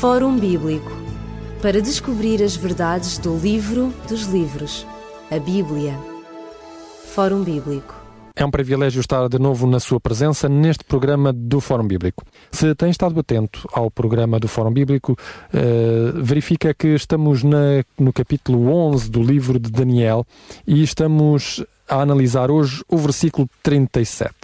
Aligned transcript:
Fórum 0.00 0.38
Bíblico 0.38 0.90
para 1.62 1.80
descobrir 1.80 2.42
as 2.42 2.56
verdades 2.56 3.16
do 3.16 3.38
livro 3.38 3.94
dos 4.06 4.24
livros, 4.24 4.86
a 5.30 5.38
Bíblia. 5.38 5.98
Fórum 7.14 7.42
Bíblico. 7.42 7.94
É 8.36 8.44
um 8.44 8.50
privilégio 8.50 9.00
estar 9.00 9.28
de 9.28 9.38
novo 9.38 9.66
na 9.66 9.80
sua 9.80 10.00
presença 10.00 10.48
neste 10.48 10.84
programa 10.84 11.32
do 11.32 11.60
Fórum 11.60 11.86
Bíblico. 11.86 12.24
Se 12.50 12.74
tem 12.74 12.90
estado 12.90 13.18
atento 13.18 13.66
ao 13.72 13.90
programa 13.90 14.38
do 14.38 14.48
Fórum 14.48 14.72
Bíblico, 14.72 15.16
eh, 15.54 16.12
verifica 16.16 16.74
que 16.74 16.88
estamos 16.88 17.42
na, 17.42 17.84
no 17.98 18.12
capítulo 18.12 18.68
11 18.68 19.08
do 19.08 19.22
livro 19.22 19.58
de 19.58 19.70
Daniel 19.70 20.26
e 20.66 20.82
estamos 20.82 21.64
a 21.88 22.00
analisar 22.00 22.50
hoje 22.50 22.82
o 22.88 22.98
versículo 22.98 23.48
37. 23.62 24.34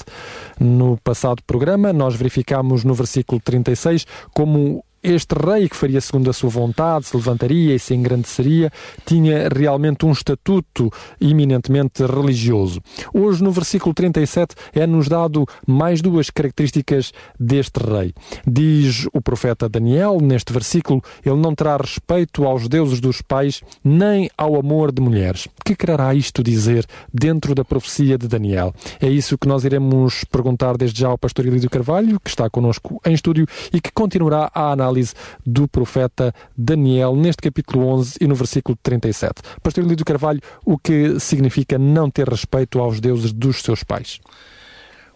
No 0.59 0.97
passado 0.99 1.43
programa, 1.47 1.93
nós 1.93 2.15
verificámos 2.15 2.85
no 2.85 2.95
versículo 2.95 3.41
36 3.41 4.07
como 4.33 4.85
este 5.03 5.35
rei 5.35 5.69
que 5.69 5.77
faria 5.77 6.01
segundo 6.01 6.29
a 6.29 6.33
sua 6.33 6.51
vontade, 6.51 7.07
se 7.07 7.17
levantaria 7.17 7.75
e 7.75 7.79
se 7.79 7.95
engrandeceria, 7.95 8.71
tinha 9.07 9.49
realmente 9.49 10.05
um 10.05 10.13
estatuto 10.13 10.91
eminentemente 11.21 12.05
religioso. 12.05 12.83
Hoje, 13.13 13.43
no 13.43 13.51
versículo 13.51 13.95
37, 13.95 14.55
é-nos 14.75 15.09
dado 15.09 15.47
mais 15.67 16.03
duas 16.03 16.29
características 16.29 17.13
deste 17.39 17.79
rei. 17.79 18.13
Diz 18.47 19.07
o 19.13 19.23
profeta 19.23 19.69
Daniel, 19.69 20.19
neste 20.21 20.53
versículo, 20.53 21.03
ele 21.25 21.37
não 21.37 21.55
terá 21.55 21.77
respeito 21.77 22.45
aos 22.45 22.69
deuses 22.69 23.01
dos 23.01 23.23
pais, 23.23 23.63
nem 23.83 24.31
ao 24.37 24.57
amor 24.57 24.93
de 24.93 25.01
mulheres. 25.01 25.49
Que 25.65 25.75
quererá 25.75 26.15
isto 26.15 26.43
dizer 26.43 26.85
dentro 27.13 27.55
da 27.55 27.65
profecia 27.65 28.19
de 28.19 28.29
Daniel? 28.29 28.75
É 29.01 29.09
isso 29.09 29.39
que 29.39 29.49
nós 29.49 29.65
iremos 29.65 30.25
perguntar 30.25 30.77
desde 30.77 31.01
já 31.01 31.09
ao 31.09 31.19
pastor 31.19 31.47
Elídio 31.47 31.71
Carvalho, 31.71 32.21
que 32.21 32.29
está 32.29 32.51
connosco 32.51 33.01
em 33.07 33.15
estúdio 33.15 33.47
e 33.73 33.81
que 33.81 33.91
continuará 33.93 34.51
a 34.55 34.73
análise 34.73 34.90
análise 34.91 35.15
do 35.47 35.69
profeta 35.69 36.35
Daniel 36.57 37.15
neste 37.15 37.43
capítulo 37.43 37.87
11 37.87 38.19
e 38.21 38.27
no 38.27 38.35
versículo 38.35 38.77
37. 38.83 39.43
Pastor 39.63 39.85
Lídio 39.85 40.05
Carvalho, 40.05 40.41
o 40.65 40.77
que 40.77 41.19
significa 41.19 41.79
não 41.79 42.11
ter 42.11 42.29
respeito 42.29 42.81
aos 42.81 43.01
deuses 43.01 43.33
dos 43.33 43.63
seus 43.63 43.83
pais? 43.83 44.21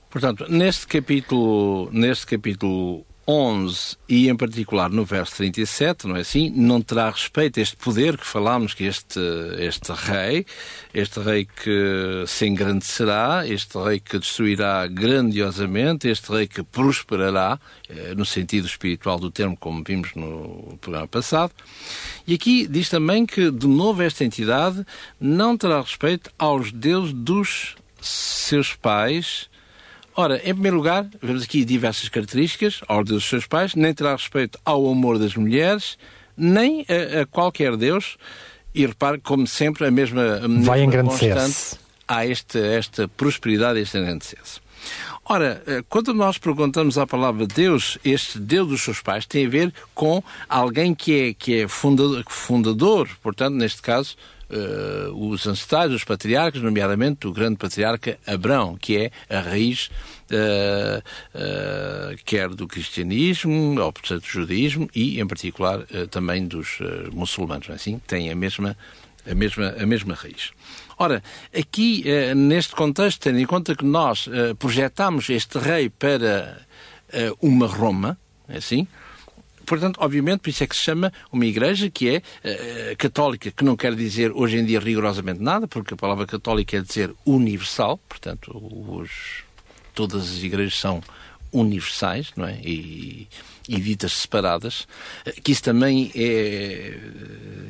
Portanto, 0.09 0.47
neste 0.49 0.87
capítulo, 0.87 1.91
neste 1.91 2.27
capítulo 2.27 3.05
11 3.27 3.97
e 4.09 4.29
em 4.29 4.37
particular 4.37 4.91
no 4.91 5.05
verso 5.05 5.37
37, 5.37 6.07
não 6.07 6.17
é 6.17 6.21
assim? 6.21 6.51
Não 6.51 6.81
terá 6.83 7.11
respeito 7.11 7.59
este 7.59 7.77
poder 7.77 8.19
que 8.19 8.27
falámos 8.27 8.75
que 8.75 8.85
este, 8.85 9.21
este 9.59 9.93
rei, 9.93 10.45
este 10.93 11.21
rei 11.21 11.47
que 11.47 12.25
se 12.27 12.47
engrandecerá, 12.47 13.47
este 13.47 13.79
rei 13.79 13.99
que 13.99 14.19
destruirá 14.19 14.87
grandiosamente, 14.87 16.09
este 16.09 16.31
rei 16.31 16.47
que 16.47 16.63
prosperará, 16.63 17.59
eh, 17.89 18.15
no 18.15 18.25
sentido 18.25 18.67
espiritual 18.67 19.19
do 19.19 19.31
termo, 19.31 19.57
como 19.57 19.83
vimos 19.83 20.15
no 20.15 20.79
programa 20.81 21.09
passado. 21.09 21.53
E 22.27 22.35
aqui 22.35 22.67
diz 22.67 22.89
também 22.89 23.25
que, 23.25 23.51
de 23.51 23.67
novo, 23.67 24.03
esta 24.03 24.25
entidade 24.25 24.85
não 25.19 25.57
terá 25.57 25.81
respeito 25.81 26.31
aos 26.39 26.71
deuses 26.73 27.13
dos 27.13 27.77
seus 28.01 28.75
pais, 28.75 29.49
Ora, 30.17 30.37
em 30.45 30.55
primeiro 30.55 30.77
lugar, 30.77 31.07
vemos 31.21 31.43
aqui 31.43 31.65
diversas 31.65 32.09
características, 32.09 32.81
a 32.87 32.95
ordem 32.95 33.15
dos 33.15 33.25
seus 33.25 33.47
pais, 33.47 33.75
nem 33.75 33.93
terá 33.93 34.13
respeito 34.13 34.59
ao 34.65 34.89
amor 34.89 35.19
das 35.19 35.35
mulheres, 35.35 35.99
nem 36.37 36.87
a, 36.89 37.23
a 37.23 37.27
qualquer 37.27 37.77
Deus, 37.77 38.17
e 38.73 38.87
repare, 38.87 39.19
como 39.19 39.45
sempre, 39.47 39.87
a 39.87 39.91
mesma, 39.91 40.37
a 40.37 40.49
mesma 40.49 40.65
Vai 40.65 40.83
engrandecer-se. 40.85 41.79
Há 42.07 42.27
esta, 42.27 42.59
esta 42.59 43.09
prosperidade, 43.09 43.81
este 43.81 43.99
engrandecer-se. 43.99 44.61
Ora, 45.25 45.63
eh, 45.67 45.83
quando 45.89 46.13
nós 46.13 46.37
perguntamos 46.37 46.99
à 46.99 47.07
palavra 47.07 47.47
Deus, 47.47 47.99
este 48.05 48.39
Deus 48.39 48.69
dos 48.69 48.83
seus 48.83 49.01
pais 49.01 49.25
tem 49.25 49.47
a 49.47 49.49
ver 49.49 49.73
com 49.95 50.23
alguém 50.49 50.95
que 50.95 51.29
é, 51.29 51.35
que 51.35 51.63
é 51.63 51.69
fundador, 51.69 52.23
fundador 52.29 53.09
portanto, 53.23 53.55
neste 53.55 53.81
caso, 53.81 54.17
uh, 54.51 55.31
os 55.31 55.47
ancestrais, 55.47 55.93
os 55.93 56.05
patriarcas, 56.05 56.63
nomeadamente 56.63 57.27
o 57.27 57.33
grande 57.33 57.57
patriarca 57.57 58.19
Abrão, 58.27 58.77
que 58.77 58.97
é 58.97 59.11
a 59.29 59.41
raiz 59.41 59.91
uh, 60.31 61.03
uh, 61.35 62.17
quer 62.25 62.49
do 62.51 62.67
cristianismo, 62.67 63.81
ou 63.81 63.93
do 63.93 64.21
judaísmo 64.27 64.89
e, 64.95 65.21
em 65.21 65.27
particular, 65.27 65.81
também 66.11 66.47
dos 66.47 66.79
muçulmanos, 67.13 67.69
não 67.69 67.75
é 67.75 67.77
assim? 67.77 68.01
Tem 68.07 68.31
a 68.31 68.35
mesma, 68.35 68.77
a 69.29 69.35
mesma, 69.35 69.75
a 69.79 69.87
mesma 69.87 70.15
raiz. 70.15 70.51
Ora, 70.99 71.23
aqui, 71.57 72.05
neste 72.37 72.75
contexto, 72.75 73.21
tendo 73.21 73.39
em 73.39 73.47
conta 73.47 73.75
que 73.75 73.85
nós 73.85 74.29
projetamos 74.59 75.29
este 75.29 75.59
rei 75.59 75.91
para 75.91 76.65
uma 77.41 77.67
Roma, 77.67 78.17
é 78.49 78.59
assim, 78.59 78.87
Portanto, 79.65 79.99
obviamente, 80.01 80.41
por 80.41 80.51
isso 80.51 80.65
é 80.65 80.67
que 80.67 80.77
se 80.77 80.83
chama 80.83 81.13
uma 81.33 81.47
igreja 81.47 81.91
que 81.91 82.09
é 82.09 82.17
uh, 82.19 82.97
católica, 82.97 83.51
que 83.51 83.65
não 83.65 83.77
quer 83.77 83.95
dizer 83.95 84.33
hoje 84.33 84.59
em 84.59 84.65
dia 84.65 84.81
rigorosamente 84.81 85.43
nada, 85.43 85.67
porque 85.67 85.95
a 85.95 85.97
palavra 85.97 86.27
católica 86.27 86.77
quer 86.77 86.83
dizer 86.83 87.15
universal, 87.25 87.99
portanto, 88.09 88.51
os, 88.55 89.45
todas 89.95 90.23
as 90.23 90.43
igrejas 90.43 90.79
são 90.79 91.03
universais, 91.53 92.33
não 92.37 92.47
é? 92.47 92.59
E, 92.65 93.29
e 93.69 93.81
ditas 93.81 94.13
separadas, 94.13 94.87
que 95.43 95.53
isso 95.53 95.63
também 95.63 96.11
é, 96.15 96.99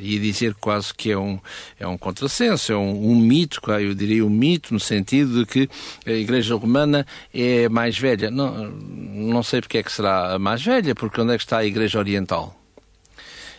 ia 0.05 0.21
dizer 0.21 0.55
quase 0.55 0.93
que 0.93 1.11
é 1.11 1.19
um, 1.19 1.39
é 1.79 1.87
um 1.87 1.97
contrassenso, 1.97 2.73
é 2.73 2.77
um, 2.77 3.11
um 3.11 3.17
mito, 3.17 3.61
eu 3.81 3.95
diria 3.95 4.25
um 4.25 4.31
mito, 4.31 4.73
no 4.73 4.81
sentido 4.81 5.41
de 5.41 5.47
que 5.47 5.69
a 6.07 6.13
Igreja 6.13 6.55
Romana 6.55 7.07
é 7.33 7.69
mais 7.69 7.99
velha. 7.99 8.31
Não, 8.31 8.71
não 8.71 9.43
sei 9.43 9.61
porque 9.61 9.79
é 9.79 9.83
que 9.83 9.93
será 9.93 10.35
a 10.35 10.39
mais 10.39 10.63
velha, 10.63 10.95
porque 10.95 11.21
onde 11.21 11.35
é 11.35 11.37
que 11.37 11.45
está 11.45 11.59
a 11.59 11.65
Igreja 11.65 11.99
Oriental? 11.99 12.59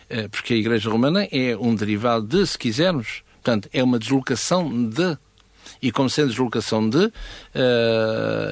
Eh, 0.08 0.28
porque 0.28 0.54
a 0.54 0.56
Igreja 0.56 0.88
Romana 0.88 1.26
é 1.30 1.56
um 1.56 1.74
derivado 1.74 2.26
de, 2.26 2.46
se 2.46 2.56
quisermos, 2.56 3.22
portanto, 3.42 3.68
é 3.72 3.82
uma 3.82 3.98
deslocação 3.98 4.88
de 4.88 5.18
e 5.82 5.92
como 5.92 6.08
sendo 6.08 6.28
deslocação 6.28 6.88
de, 6.88 7.06
uh, 7.06 7.12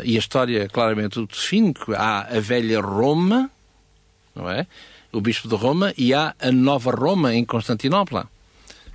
e 0.05 0.17
a 0.17 0.19
história 0.19 0.69
claramente 0.69 1.19
o 1.19 1.27
define, 1.27 1.73
há 1.97 2.37
a 2.37 2.41
velha 2.41 2.81
Roma, 2.81 3.51
não 4.35 4.51
é? 4.51 4.67
O 5.15 5.21
bispo 5.21 5.47
de 5.47 5.55
Roma 5.55 5.95
e 5.97 6.13
há 6.13 6.35
a 6.41 6.51
nova 6.51 6.91
Roma 6.91 7.33
em 7.33 7.45
Constantinopla. 7.45 8.29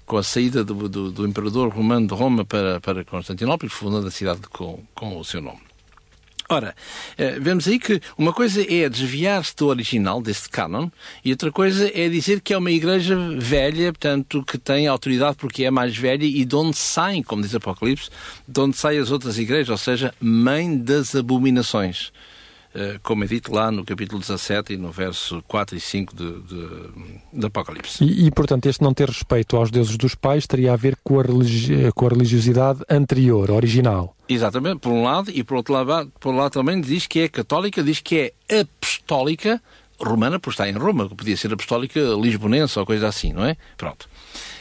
Com 0.05 0.17
a 0.17 0.23
saída 0.23 0.65
do, 0.65 0.89
do, 0.89 1.11
do 1.11 1.25
imperador 1.25 1.69
romano 1.69 2.07
de 2.07 2.13
Roma 2.13 2.43
para, 2.43 2.81
para 2.81 3.05
Constantinopla, 3.05 3.69
fundando 3.69 4.07
a 4.07 4.11
cidade 4.11 4.41
com, 4.51 4.83
com 4.93 5.17
o 5.17 5.23
seu 5.23 5.41
nome. 5.41 5.61
Ora, 6.49 6.75
eh, 7.17 7.39
vemos 7.39 7.69
aí 7.69 7.79
que 7.79 8.01
uma 8.17 8.33
coisa 8.33 8.61
é 8.61 8.89
desviar-se 8.89 9.55
do 9.55 9.67
original, 9.67 10.21
deste 10.21 10.49
canon, 10.49 10.89
e 11.23 11.31
outra 11.31 11.53
coisa 11.53 11.89
é 11.93 12.09
dizer 12.09 12.41
que 12.41 12.53
é 12.53 12.57
uma 12.57 12.71
igreja 12.71 13.15
velha, 13.37 13.93
portanto, 13.93 14.43
que 14.43 14.57
tem 14.57 14.87
autoridade 14.87 15.37
porque 15.37 15.63
é 15.63 15.71
mais 15.71 15.95
velha 15.95 16.25
e 16.25 16.43
de 16.43 16.55
onde 16.55 16.75
saem, 16.75 17.23
como 17.23 17.43
diz 17.43 17.55
Apocalipse, 17.55 18.09
de 18.45 18.59
onde 18.59 18.75
saem 18.75 18.99
as 18.99 19.09
outras 19.09 19.37
igrejas, 19.37 19.69
ou 19.69 19.77
seja, 19.77 20.13
mãe 20.19 20.77
das 20.77 21.15
abominações. 21.15 22.11
Eh, 22.73 22.99
como 23.01 23.23
é 23.23 23.27
dito 23.27 23.51
lá 23.51 23.71
no 23.71 23.83
capítulo 23.83 24.19
17 24.19 24.73
e 24.73 24.77
no 24.77 24.91
verso 24.91 25.43
4 25.47 25.75
e 25.75 25.79
5 25.79 26.15
de, 26.15 26.39
de, 26.41 27.39
de 27.39 27.45
Apocalipse. 27.47 28.03
E, 28.03 28.27
e, 28.27 28.31
portanto, 28.31 28.67
este 28.67 28.83
não 28.83 28.93
ter 28.93 29.07
respeito 29.07 29.57
aos 29.57 29.71
deuses 29.71 29.97
dos 29.97 30.13
pais 30.13 30.45
teria 30.45 30.73
a 30.73 30.75
ver 30.75 30.95
com 31.03 31.19
a, 31.19 31.23
religi 31.23 31.91
com 31.95 32.05
a 32.05 32.09
religiosidade 32.09 32.81
anterior, 32.87 33.49
original. 33.49 34.15
Exatamente, 34.27 34.81
por 34.81 34.91
um 34.91 35.03
lado, 35.03 35.31
e 35.31 35.43
por 35.43 35.57
outro 35.57 35.73
lado, 35.73 36.11
por 36.19 36.29
outro 36.29 36.41
lado 36.43 36.51
também 36.51 36.79
diz 36.79 37.07
que 37.07 37.21
é 37.21 37.27
católica, 37.27 37.81
diz 37.81 38.01
que 38.01 38.33
é 38.47 38.59
apostólica 38.61 39.59
romana, 39.99 40.39
por 40.39 40.51
estar 40.51 40.69
em 40.69 40.73
Roma, 40.73 41.09
que 41.09 41.15
podia 41.15 41.35
ser 41.35 41.51
apostólica 41.51 41.99
lisbonense 41.99 42.77
ou 42.77 42.85
coisa 42.85 43.07
assim, 43.07 43.33
não 43.33 43.45
é? 43.45 43.57
Pronto. 43.77 44.07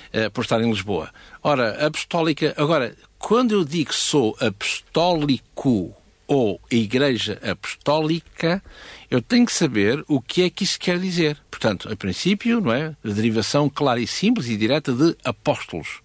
Uh, 0.09 0.31
por 0.31 0.43
estar 0.43 0.61
em 0.63 0.71
Lisboa. 0.71 1.11
Ora, 1.43 1.87
apostólica, 1.87 2.55
agora, 2.57 2.97
quando 3.19 3.53
eu 3.53 3.65
digo 3.65 3.91
que 3.91 3.95
sou 3.95 4.35
apostólico 4.41 5.95
ou 6.29 6.61
Igreja 6.71 7.41
Apostólica, 7.43 8.63
eu 9.11 9.23
tenho 9.23 9.47
que 9.47 9.53
saber 9.53 10.05
o 10.07 10.21
que 10.21 10.43
é 10.43 10.51
que 10.51 10.63
isso 10.63 10.79
quer 10.79 10.99
dizer. 10.99 11.39
Portanto, 11.51 11.91
a 11.91 11.97
princípio, 11.97 12.61
não 12.61 12.73
é? 12.73 12.95
A 13.03 13.09
derivação 13.09 13.69
clara 13.71 13.99
e 13.99 14.07
simples 14.07 14.49
e 14.49 14.57
direta 14.57 14.93
de 14.93 15.17
apóstolos. 15.25 16.01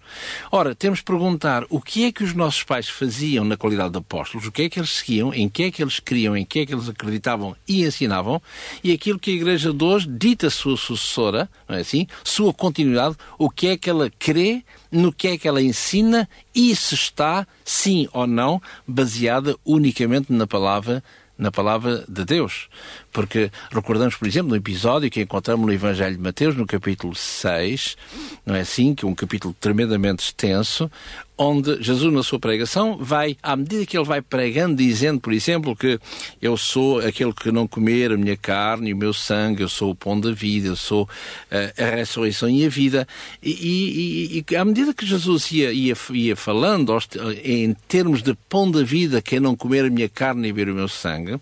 Ora, 0.50 0.74
temos 0.74 1.00
de 1.00 1.04
perguntar 1.04 1.64
o 1.68 1.80
que 1.80 2.06
é 2.06 2.12
que 2.12 2.24
os 2.24 2.32
nossos 2.34 2.62
pais 2.62 2.88
faziam 2.88 3.44
na 3.44 3.56
qualidade 3.56 3.92
de 3.92 3.98
apóstolos, 3.98 4.46
o 4.46 4.52
que 4.52 4.62
é 4.62 4.68
que 4.68 4.80
eles 4.80 4.90
seguiam, 4.90 5.32
em 5.32 5.48
que 5.48 5.64
é 5.64 5.70
que 5.70 5.82
eles 5.82 6.00
criam, 6.00 6.34
em 6.36 6.44
que 6.44 6.60
é 6.60 6.66
que 6.66 6.74
eles 6.74 6.88
acreditavam 6.88 7.54
e 7.68 7.84
ensinavam, 7.84 8.40
e 8.82 8.90
aquilo 8.92 9.18
que 9.18 9.30
a 9.30 9.34
Igreja 9.34 9.72
de 9.72 9.84
hoje, 9.84 10.08
dita 10.08 10.48
sua 10.48 10.76
sucessora, 10.76 11.48
não 11.68 11.76
é 11.76 11.80
assim? 11.80 12.06
Sua 12.24 12.52
continuidade, 12.54 13.16
o 13.38 13.50
que 13.50 13.68
é 13.68 13.76
que 13.76 13.90
ela 13.90 14.10
crê, 14.18 14.64
no 14.94 15.12
que 15.12 15.28
é 15.28 15.38
que 15.38 15.48
ela 15.48 15.60
ensina 15.60 16.28
e 16.54 16.74
se 16.74 16.94
está, 16.94 17.46
sim 17.64 18.08
ou 18.12 18.26
não, 18.26 18.62
baseada 18.86 19.56
unicamente 19.64 20.32
na 20.32 20.46
palavra 20.46 21.02
na 21.36 21.50
palavra 21.50 22.04
de 22.08 22.24
Deus. 22.24 22.68
Porque 23.14 23.48
recordamos, 23.70 24.16
por 24.16 24.26
exemplo, 24.26 24.50
no 24.50 24.56
episódio 24.56 25.08
que 25.08 25.22
encontramos 25.22 25.64
no 25.64 25.72
Evangelho 25.72 26.16
de 26.16 26.20
Mateus, 26.20 26.56
no 26.56 26.66
capítulo 26.66 27.14
6, 27.14 27.96
não 28.44 28.56
é 28.56 28.60
assim? 28.62 28.92
Que 28.92 29.04
é 29.04 29.08
um 29.08 29.14
capítulo 29.14 29.54
tremendamente 29.60 30.24
extenso, 30.24 30.90
onde 31.38 31.80
Jesus, 31.80 32.12
na 32.12 32.24
sua 32.24 32.40
pregação, 32.40 32.98
vai, 33.00 33.36
à 33.40 33.54
medida 33.54 33.86
que 33.86 33.96
ele 33.96 34.04
vai 34.04 34.20
pregando, 34.20 34.76
dizendo, 34.76 35.20
por 35.20 35.32
exemplo, 35.32 35.76
que 35.76 35.98
eu 36.42 36.56
sou 36.56 36.98
aquele 36.98 37.32
que 37.32 37.52
não 37.52 37.68
comer 37.68 38.10
a 38.10 38.16
minha 38.16 38.36
carne 38.36 38.90
e 38.90 38.92
o 38.92 38.96
meu 38.96 39.12
sangue, 39.12 39.62
eu 39.62 39.68
sou 39.68 39.92
o 39.92 39.94
pão 39.94 40.18
da 40.18 40.32
vida, 40.32 40.66
eu 40.66 40.76
sou 40.76 41.04
uh, 41.04 41.82
a 41.82 41.96
ressurreição 41.96 42.50
e 42.50 42.66
a 42.66 42.68
vida. 42.68 43.06
E, 43.40 43.50
e, 43.50 44.44
e, 44.48 44.56
à 44.56 44.64
medida 44.64 44.92
que 44.92 45.06
Jesus 45.06 45.52
ia, 45.52 45.72
ia, 45.72 45.94
ia 46.10 46.34
falando 46.36 46.96
em 47.44 47.74
termos 47.86 48.22
de 48.22 48.34
pão 48.48 48.68
da 48.68 48.82
vida, 48.82 49.22
que 49.22 49.36
é 49.36 49.40
não 49.40 49.54
comer 49.54 49.84
a 49.84 49.90
minha 49.90 50.08
carne 50.08 50.48
e 50.48 50.52
beber 50.52 50.72
o 50.72 50.74
meu 50.74 50.88
sangue, 50.88 51.38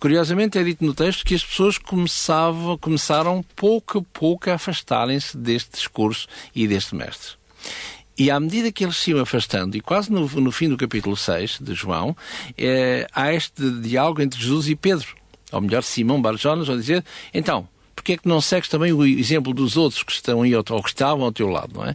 curiosamente 0.00 0.58
é 0.58 0.64
dito 0.64 0.84
no 0.84 0.94
texto 0.94 1.24
que 1.24 1.34
as 1.34 1.44
pessoas 1.44 1.76
começavam, 1.76 2.76
começaram 2.78 3.44
pouco 3.54 3.98
a 3.98 4.02
pouco 4.02 4.50
a 4.50 4.54
afastarem-se 4.54 5.36
deste 5.36 5.72
discurso 5.72 6.26
e 6.54 6.66
deste 6.66 6.94
mestre. 6.94 7.38
E 8.18 8.30
à 8.30 8.40
medida 8.40 8.72
que 8.72 8.84
eles 8.84 8.96
se 8.96 9.10
iam 9.10 9.20
afastando, 9.20 9.76
e 9.76 9.80
quase 9.80 10.10
no, 10.10 10.26
no 10.26 10.50
fim 10.50 10.68
do 10.68 10.76
capítulo 10.76 11.16
6 11.16 11.58
de 11.60 11.74
João, 11.74 12.16
é, 12.56 13.06
há 13.14 13.32
este 13.32 13.70
diálogo 13.80 14.20
entre 14.22 14.40
Jesus 14.40 14.68
e 14.68 14.74
Pedro, 14.74 15.08
ou 15.52 15.60
melhor, 15.60 15.82
Simão 15.82 16.20
Barjonas, 16.20 16.68
a 16.68 16.76
dizer: 16.76 17.04
então, 17.32 17.68
porque 17.94 18.14
é 18.14 18.16
que 18.16 18.28
não 18.28 18.40
segues 18.40 18.68
também 18.68 18.92
o 18.92 19.04
exemplo 19.04 19.52
dos 19.52 19.76
outros 19.76 20.02
que 20.02 20.12
estão 20.12 20.42
aí, 20.42 20.54
ou 20.54 20.64
que 20.64 20.88
estavam 20.88 21.24
ao 21.24 21.32
teu 21.32 21.48
lado, 21.48 21.74
não 21.74 21.84
é? 21.84 21.94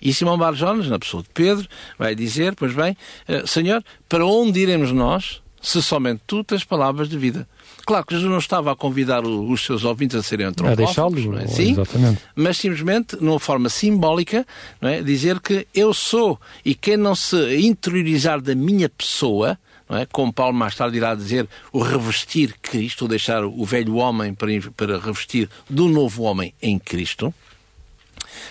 E 0.00 0.14
Simão 0.14 0.38
Barjonas, 0.38 0.88
na 0.88 0.98
pessoa 0.98 1.22
de 1.22 1.28
Pedro, 1.30 1.68
vai 1.98 2.14
dizer: 2.14 2.54
Pois 2.54 2.72
bem, 2.72 2.96
eh, 3.26 3.44
Senhor, 3.46 3.82
para 4.08 4.24
onde 4.24 4.60
iremos 4.60 4.92
nós, 4.92 5.42
se 5.60 5.82
somente 5.82 6.22
tu 6.26 6.44
tens 6.44 6.64
palavras 6.64 7.08
de 7.08 7.18
vida? 7.18 7.48
Claro 7.84 8.04
que 8.04 8.14
Jesus 8.14 8.30
não 8.30 8.38
estava 8.38 8.72
a 8.72 8.76
convidar 8.76 9.24
os 9.24 9.64
seus 9.64 9.84
ouvintes 9.84 10.16
a 10.16 10.22
serem 10.22 10.46
antropófagos, 10.46 11.24
não 11.24 11.38
é? 11.38 11.46
Sim, 11.46 11.72
exatamente. 11.72 12.20
mas 12.36 12.58
simplesmente, 12.58 13.16
numa 13.20 13.40
forma 13.40 13.68
simbólica, 13.68 14.46
não 14.80 14.90
é? 14.90 15.02
dizer 15.02 15.40
que 15.40 15.66
eu 15.74 15.94
sou 15.94 16.38
e 16.64 16.74
quem 16.74 16.96
não 16.96 17.14
se 17.14 17.56
interiorizar 17.56 18.40
da 18.40 18.54
minha 18.54 18.88
pessoa, 18.88 19.58
não 19.88 19.96
é? 19.96 20.06
como 20.06 20.32
Paulo 20.32 20.54
mais 20.54 20.74
tarde 20.74 20.98
irá 20.98 21.14
dizer, 21.14 21.48
o 21.72 21.80
revestir 21.80 22.54
Cristo, 22.60 23.02
ou 23.02 23.08
deixar 23.08 23.44
o 23.44 23.64
velho 23.64 23.96
homem 23.96 24.34
para, 24.34 24.50
para 24.76 24.98
revestir 24.98 25.48
do 25.68 25.88
novo 25.88 26.24
homem 26.24 26.52
em 26.60 26.78
Cristo, 26.78 27.32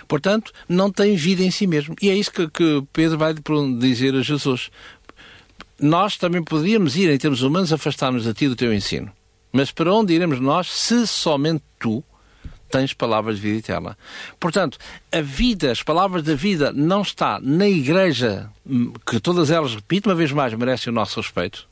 portanto, 0.07 0.51
não 0.67 0.91
tem 0.91 1.15
vida 1.15 1.43
em 1.43 1.51
si 1.51 1.67
mesmo. 1.67 1.95
E 2.01 2.09
é 2.09 2.15
isso 2.15 2.31
que, 2.31 2.47
que 2.49 2.83
Pedro 2.91 3.17
vai 3.17 3.35
dizer 3.79 4.15
a 4.15 4.21
Jesus. 4.21 4.71
Nós 5.79 6.17
também 6.17 6.43
podíamos 6.43 6.95
ir, 6.95 7.09
em 7.09 7.17
termos 7.17 7.41
humanos, 7.41 7.71
afastar-nos 7.71 8.27
a 8.27 8.33
ti 8.33 8.47
do 8.47 8.55
teu 8.55 8.73
ensino. 8.73 9.11
Mas 9.51 9.71
para 9.71 9.93
onde 9.93 10.13
iremos 10.13 10.39
nós 10.39 10.71
se 10.71 11.05
somente 11.07 11.63
tu 11.79 12.03
tens 12.69 12.93
palavras 12.93 13.37
de 13.37 13.41
vida 13.41 13.57
eterna? 13.59 13.97
Portanto, 14.39 14.77
a 15.11 15.21
vida, 15.21 15.71
as 15.71 15.81
palavras 15.81 16.23
da 16.23 16.35
vida, 16.35 16.71
não 16.73 17.01
está 17.01 17.39
na 17.41 17.67
igreja, 17.67 18.49
hum, 18.65 18.93
que 19.05 19.19
todas 19.19 19.51
elas, 19.51 19.75
repito 19.75 20.09
uma 20.09 20.15
vez 20.15 20.31
mais, 20.31 20.53
merecem 20.53 20.91
o 20.91 20.95
nosso 20.95 21.19
respeito. 21.19 21.67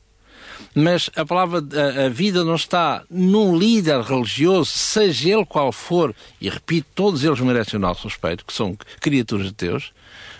Mas 0.73 1.09
a 1.15 1.25
palavra, 1.25 1.59
a, 1.59 2.05
a 2.05 2.09
vida 2.09 2.43
não 2.43 2.55
está 2.55 3.03
num 3.09 3.57
líder 3.57 4.01
religioso, 4.01 4.71
seja 4.71 5.29
ele 5.35 5.45
qual 5.45 5.71
for, 5.71 6.15
e 6.39 6.49
repito, 6.49 6.87
todos 6.93 7.23
eles 7.23 7.39
merecem 7.39 7.77
o 7.77 7.81
nosso 7.81 8.07
respeito, 8.07 8.45
que 8.45 8.53
são 8.53 8.77
criaturas 9.01 9.47
de 9.47 9.53
Deus, 9.53 9.91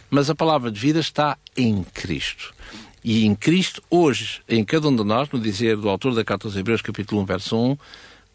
mas 0.09 0.29
a 0.29 0.35
palavra 0.35 0.71
de 0.71 0.79
vida 0.79 0.99
está 0.99 1.37
em 1.57 1.83
Cristo. 1.83 2.53
E 3.07 3.23
em 3.23 3.35
Cristo, 3.35 3.83
hoje, 3.87 4.41
em 4.49 4.65
cada 4.65 4.87
um 4.87 4.95
de 4.95 5.03
nós, 5.03 5.29
no 5.29 5.39
dizer 5.39 5.77
do 5.77 5.87
autor 5.87 6.15
da 6.15 6.25
Carta 6.25 6.47
aos 6.47 6.55
Hebreus, 6.55 6.81
capítulo 6.81 7.21
1, 7.21 7.25
verso 7.25 7.55
1, 7.55 7.77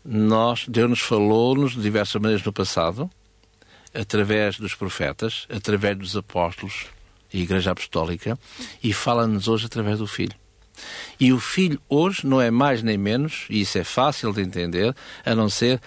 nós, 0.05 0.65
Deus 0.69 0.89
nos 0.89 1.01
falou-nos 1.01 1.73
de 1.73 1.83
diversas 1.83 2.23
maneiras 2.23 2.47
no 2.47 2.53
passado, 2.53 3.11
através 3.93 4.61
dos 4.61 4.77
profetas, 4.77 5.45
através 5.51 5.99
dos 5.99 6.17
apóstolos 6.17 6.87
e 7.35 7.43
Igreja 7.43 7.73
Apostólica, 7.73 8.39
e 8.81 8.93
fala-nos 8.93 9.49
hoje 9.49 9.67
através 9.67 9.99
do 9.99 10.07
Filho. 10.07 10.37
E 11.19 11.33
o 11.33 11.41
Filho 11.41 11.83
hoje 11.89 12.25
não 12.25 12.41
é 12.41 12.53
mais 12.53 12.81
nem 12.81 12.97
menos, 12.97 13.47
e 13.51 13.63
isso 13.63 13.77
é 13.77 13.83
fácil 13.83 14.33
de 14.33 14.41
entender, 14.41 14.95
a 15.25 15.35
não 15.35 15.51
ser 15.51 15.81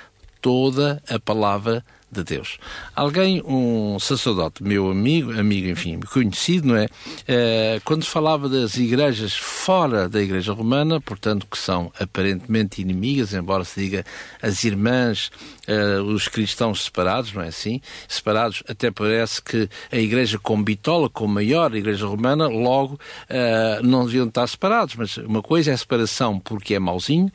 toda 0.43 1.01
a 1.09 1.17
palavra 1.17 1.83
de 2.11 2.23
Deus. 2.23 2.59
Alguém, 2.95 3.41
um 3.43 3.97
sacerdote, 3.97 4.61
meu 4.61 4.91
amigo, 4.91 5.31
amigo, 5.31 5.67
enfim, 5.69 5.99
conhecido, 6.01 6.67
não 6.67 6.75
é? 6.75 6.87
é 7.27 7.81
quando 7.83 8.05
falava 8.05 8.47
das 8.47 8.77
igrejas 8.77 9.33
fora 9.33 10.07
da 10.07 10.21
Igreja 10.21 10.53
Romana, 10.53 11.01
portanto, 11.01 11.47
que 11.49 11.57
são 11.57 11.91
aparentemente 11.99 12.81
inimigas, 12.81 13.33
embora 13.33 13.63
se 13.63 13.79
diga 13.79 14.05
as 14.41 14.63
irmãs, 14.63 15.31
é, 15.65 15.99
os 16.01 16.27
cristãos 16.27 16.83
separados, 16.83 17.33
não 17.33 17.41
é 17.41 17.47
assim? 17.47 17.81
Separados, 18.07 18.61
até 18.67 18.91
parece 18.91 19.41
que 19.41 19.67
a 19.91 19.97
Igreja 19.97 20.37
com 20.37 20.61
bitola, 20.61 21.09
com 21.09 21.25
maior 21.25 21.73
Igreja 21.73 22.05
Romana, 22.05 22.47
logo 22.47 22.99
é, 23.27 23.79
não 23.81 24.05
deviam 24.05 24.27
estar 24.27 24.45
separados, 24.45 24.95
mas 24.95 25.17
uma 25.17 25.41
coisa 25.41 25.71
é 25.71 25.73
a 25.73 25.77
separação 25.77 26.37
porque 26.37 26.75
é 26.75 26.79
mauzinho, 26.79 27.31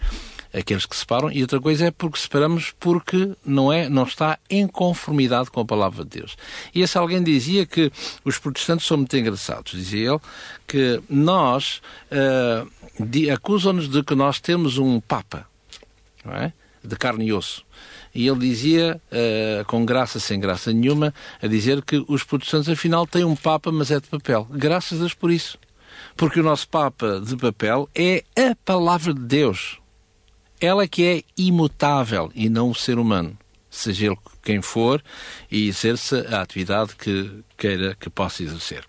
aqueles 0.58 0.86
que 0.86 0.96
separam, 0.96 1.30
e 1.30 1.42
outra 1.42 1.60
coisa 1.60 1.86
é 1.86 1.90
porque 1.90 2.18
separamos 2.18 2.72
porque 2.78 3.32
não, 3.44 3.72
é, 3.72 3.88
não 3.88 4.04
está 4.04 4.38
em 4.48 4.66
conformidade 4.66 5.50
com 5.50 5.60
a 5.60 5.64
palavra 5.64 6.04
de 6.04 6.18
Deus. 6.18 6.36
E 6.74 6.82
esse 6.82 6.96
alguém 6.98 7.22
dizia 7.22 7.66
que 7.66 7.92
os 8.24 8.38
protestantes 8.38 8.86
são 8.86 8.96
muito 8.96 9.16
engraçados. 9.16 9.72
Dizia 9.72 10.10
ele 10.10 10.20
que 10.66 11.00
nós 11.08 11.80
uh, 12.10 13.32
acusam-nos 13.32 13.88
de 13.88 14.02
que 14.02 14.14
nós 14.14 14.40
temos 14.40 14.78
um 14.78 15.00
Papa, 15.00 15.46
não 16.24 16.34
é? 16.34 16.52
de 16.82 16.96
carne 16.96 17.26
e 17.26 17.32
osso. 17.32 17.64
E 18.14 18.26
ele 18.26 18.38
dizia, 18.38 19.00
uh, 19.12 19.64
com 19.66 19.84
graça 19.84 20.18
sem 20.18 20.40
graça 20.40 20.72
nenhuma, 20.72 21.14
a 21.42 21.46
dizer 21.46 21.82
que 21.82 22.04
os 22.08 22.24
protestantes 22.24 22.68
afinal 22.68 23.06
têm 23.06 23.24
um 23.24 23.36
Papa, 23.36 23.70
mas 23.70 23.90
é 23.90 24.00
de 24.00 24.08
papel. 24.08 24.46
Graças 24.50 24.98
a 24.98 25.00
Deus 25.02 25.14
por 25.14 25.30
isso. 25.30 25.58
Porque 26.16 26.40
o 26.40 26.42
nosso 26.42 26.68
Papa 26.68 27.20
de 27.24 27.36
papel 27.36 27.88
é 27.94 28.24
a 28.36 28.54
palavra 28.64 29.12
de 29.12 29.20
Deus 29.20 29.78
ela 30.60 30.86
que 30.86 31.04
é 31.04 31.22
imutável 31.36 32.30
e 32.34 32.48
não 32.48 32.70
o 32.70 32.74
ser 32.74 32.98
humano, 32.98 33.36
seja 33.70 34.06
ele 34.06 34.18
quem 34.42 34.62
for, 34.62 35.02
e 35.50 35.68
exerça 35.68 36.26
a 36.30 36.40
atividade 36.40 36.96
que 36.96 37.30
queira 37.56 37.94
que 37.94 38.10
possa 38.10 38.42
exercer. 38.42 38.84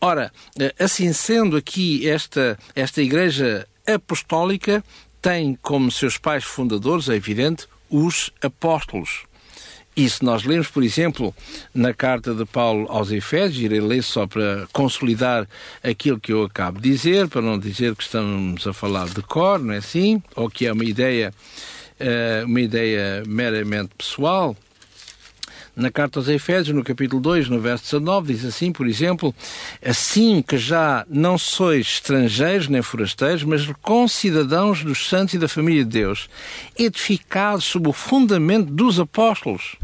Ora, 0.00 0.32
assim 0.78 1.12
sendo 1.12 1.56
aqui 1.56 2.08
esta, 2.08 2.58
esta 2.74 3.02
Igreja 3.02 3.66
Apostólica 3.86 4.84
tem 5.22 5.58
como 5.60 5.90
seus 5.90 6.18
pais 6.18 6.44
fundadores, 6.44 7.08
é 7.08 7.14
evidente, 7.14 7.66
os 7.90 8.30
apóstolos. 8.42 9.24
E 9.96 10.10
se 10.10 10.22
nós 10.22 10.44
lemos, 10.44 10.68
por 10.68 10.82
exemplo, 10.82 11.34
na 11.74 11.94
carta 11.94 12.34
de 12.34 12.44
Paulo 12.44 12.86
aos 12.90 13.10
Efésios, 13.10 13.64
irei 13.64 13.80
ler 13.80 14.02
só 14.02 14.26
para 14.26 14.68
consolidar 14.70 15.48
aquilo 15.82 16.20
que 16.20 16.34
eu 16.34 16.44
acabo 16.44 16.78
de 16.78 16.90
dizer, 16.90 17.28
para 17.28 17.40
não 17.40 17.58
dizer 17.58 17.96
que 17.96 18.02
estamos 18.02 18.66
a 18.66 18.74
falar 18.74 19.06
de 19.06 19.22
cor, 19.22 19.58
não 19.58 19.72
é 19.72 19.78
assim? 19.78 20.22
Ou 20.34 20.50
que 20.50 20.66
é 20.66 20.72
uma 20.72 20.84
ideia, 20.84 21.32
eh, 21.98 22.42
uma 22.44 22.60
ideia 22.60 23.22
meramente 23.26 23.92
pessoal. 23.96 24.54
Na 25.74 25.90
carta 25.90 26.18
aos 26.18 26.28
Efésios, 26.28 26.76
no 26.76 26.84
capítulo 26.84 27.22
2, 27.22 27.48
no 27.48 27.58
verso 27.58 27.84
19, 27.84 28.34
diz 28.34 28.44
assim, 28.44 28.72
por 28.72 28.86
exemplo, 28.86 29.34
assim 29.82 30.42
que 30.42 30.58
já 30.58 31.06
não 31.08 31.38
sois 31.38 31.86
estrangeiros 31.86 32.68
nem 32.68 32.82
forasteiros, 32.82 33.44
mas 33.44 33.66
concidadãos 33.80 34.84
dos 34.84 35.08
santos 35.08 35.32
e 35.32 35.38
da 35.38 35.48
família 35.48 35.84
de 35.84 35.90
Deus, 35.90 36.28
edificados 36.78 37.64
sob 37.64 37.88
o 37.88 37.94
fundamento 37.94 38.70
dos 38.70 39.00
apóstolos 39.00 39.76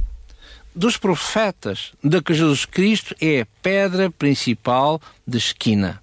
dos 0.74 0.96
profetas 0.96 1.92
de 2.02 2.20
que 2.22 2.34
Jesus 2.34 2.64
Cristo 2.64 3.14
é 3.20 3.42
a 3.42 3.46
pedra 3.62 4.10
principal 4.10 5.00
de 5.26 5.38
esquina, 5.38 6.02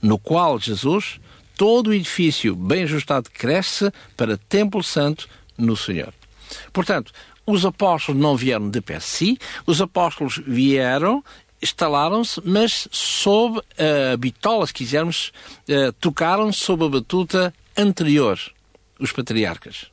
no 0.00 0.18
qual 0.18 0.58
Jesus, 0.58 1.20
todo 1.56 1.88
o 1.88 1.94
edifício 1.94 2.54
bem 2.54 2.84
ajustado, 2.84 3.30
cresce 3.30 3.92
para 4.16 4.36
templo 4.36 4.82
santo 4.82 5.28
no 5.58 5.76
Senhor. 5.76 6.12
Portanto, 6.72 7.12
os 7.46 7.64
apóstolos 7.64 8.20
não 8.20 8.36
vieram 8.36 8.70
de 8.70 8.80
pé 8.80 9.00
si, 9.00 9.38
os 9.66 9.80
apóstolos 9.80 10.40
vieram, 10.46 11.22
instalaram-se, 11.60 12.40
mas 12.44 12.88
sob 12.90 13.60
a 14.12 14.16
bitola, 14.16 14.66
se 14.66 14.72
quisermos, 14.72 15.32
uh, 15.68 15.92
tocaram 15.94 16.52
sob 16.52 16.84
a 16.84 16.88
batuta 16.88 17.54
anterior, 17.76 18.38
os 18.98 19.12
patriarcas. 19.12 19.86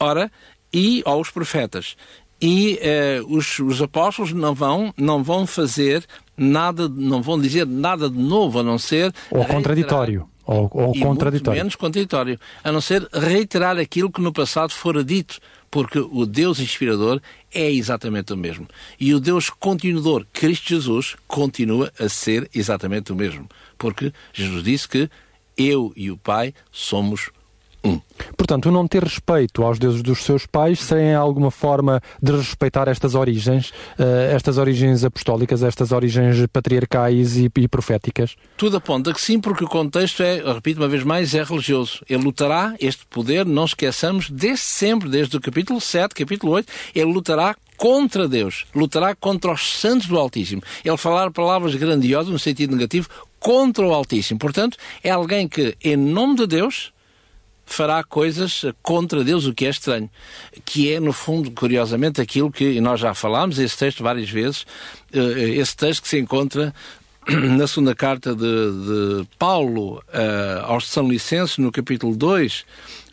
Ora, 0.00 0.30
e 0.72 1.02
aos 1.04 1.30
profetas 1.30 1.96
e 2.40 2.78
eh, 2.80 3.20
os, 3.28 3.58
os, 3.58 3.82
apóstolos 3.82 4.32
não 4.32 4.54
vão, 4.54 4.94
não 4.96 5.22
vão 5.22 5.46
fazer 5.46 6.04
nada, 6.36 6.88
não 6.88 7.20
vão 7.20 7.40
dizer 7.40 7.66
nada 7.66 8.08
de 8.08 8.18
novo, 8.18 8.60
a 8.60 8.62
não 8.62 8.78
ser. 8.78 9.12
Ou 9.30 9.44
contraditório. 9.44 10.28
Ou, 10.46 10.70
ou 10.72 10.96
e 10.96 11.00
contraditório. 11.00 11.58
menos 11.58 11.74
contraditório. 11.74 12.40
A 12.62 12.72
não 12.72 12.80
ser 12.80 13.06
reiterar 13.12 13.76
aquilo 13.76 14.10
que 14.10 14.20
no 14.20 14.32
passado 14.32 14.72
fora 14.72 15.04
dito. 15.04 15.38
Porque 15.70 15.98
o 15.98 16.24
Deus 16.24 16.60
inspirador 16.60 17.20
é 17.52 17.70
exatamente 17.70 18.32
o 18.32 18.36
mesmo. 18.36 18.66
E 18.98 19.12
o 19.12 19.20
Deus 19.20 19.50
continuador, 19.50 20.26
Cristo 20.32 20.68
Jesus, 20.70 21.14
continua 21.26 21.92
a 22.00 22.08
ser 22.08 22.48
exatamente 22.54 23.12
o 23.12 23.16
mesmo. 23.16 23.46
Porque 23.76 24.10
Jesus 24.32 24.62
disse 24.62 24.88
que 24.88 25.10
eu 25.58 25.92
e 25.94 26.10
o 26.10 26.16
Pai 26.16 26.54
somos 26.72 27.30
Um. 27.84 28.00
Portanto, 28.36 28.66
o 28.66 28.72
não 28.72 28.88
ter 28.88 29.04
respeito 29.04 29.62
aos 29.62 29.78
deuses 29.78 30.02
dos 30.02 30.24
seus 30.24 30.46
pais 30.46 30.80
seria 30.80 31.18
alguma 31.18 31.50
forma 31.50 32.00
de 32.20 32.32
respeitar 32.32 32.88
estas 32.88 33.14
origens, 33.14 33.70
uh, 33.98 34.34
estas 34.34 34.58
origens 34.58 35.04
apostólicas, 35.04 35.62
estas 35.62 35.92
origens 35.92 36.44
patriarcais 36.52 37.36
e, 37.36 37.50
e, 37.56 37.68
proféticas? 37.68 38.36
Tudo 38.56 38.78
aponta 38.78 39.12
que 39.12 39.20
sim, 39.20 39.40
porque 39.40 39.64
o 39.64 39.68
contexto 39.68 40.22
é, 40.22 40.40
repito 40.52 40.80
uma 40.80 40.88
vez 40.88 41.04
mais, 41.04 41.34
é 41.34 41.42
religioso. 41.42 42.02
Ele 42.08 42.24
lutará, 42.24 42.74
este 42.80 43.06
poder, 43.06 43.46
não 43.46 43.64
esqueçamos, 43.64 44.28
desde 44.30 44.64
sempre, 44.64 45.08
desde 45.08 45.36
o 45.36 45.40
capítulo 45.40 45.80
7, 45.80 46.14
capítulo 46.14 46.52
8, 46.52 46.72
ele 46.94 47.12
lutará 47.12 47.54
contra 47.76 48.26
Deus, 48.26 48.66
lutará 48.74 49.14
contra 49.14 49.52
os 49.52 49.78
santos 49.78 50.08
do 50.08 50.18
Altíssimo. 50.18 50.62
Ele 50.84 50.96
falar 50.96 51.30
palavras 51.30 51.74
grandiosas, 51.76 52.32
no 52.32 52.38
sentido 52.38 52.74
negativo, 52.74 53.08
contra 53.38 53.86
o 53.86 53.94
Altíssimo. 53.94 54.38
Portanto, 54.38 54.76
é 55.02 55.10
alguém 55.10 55.46
que, 55.46 55.76
em 55.82 55.96
nome 55.96 56.34
de 56.36 56.46
Deus, 56.46 56.92
fará 57.68 58.02
coisas 58.02 58.64
contra 58.82 59.22
Deus, 59.22 59.46
o 59.46 59.54
que 59.54 59.66
é 59.66 59.70
estranho. 59.70 60.10
Que 60.64 60.92
é, 60.92 60.98
no 60.98 61.12
fundo, 61.12 61.50
curiosamente, 61.50 62.20
aquilo 62.20 62.50
que 62.50 62.80
nós 62.80 62.98
já 62.98 63.14
falámos, 63.14 63.58
esse 63.58 63.76
texto 63.76 64.02
várias 64.02 64.30
vezes, 64.30 64.66
eh, 65.12 65.56
esse 65.56 65.76
texto 65.76 66.02
que 66.02 66.08
se 66.08 66.18
encontra 66.18 66.74
na 67.56 67.66
segunda 67.66 67.94
carta 67.94 68.34
de, 68.34 68.42
de 68.42 69.28
Paulo 69.38 69.98
uh, 69.98 70.64
aos 70.64 70.88
São 70.88 71.08
Licenses, 71.08 71.58
no 71.58 71.70
capítulo 71.70 72.16
2, 72.16 72.64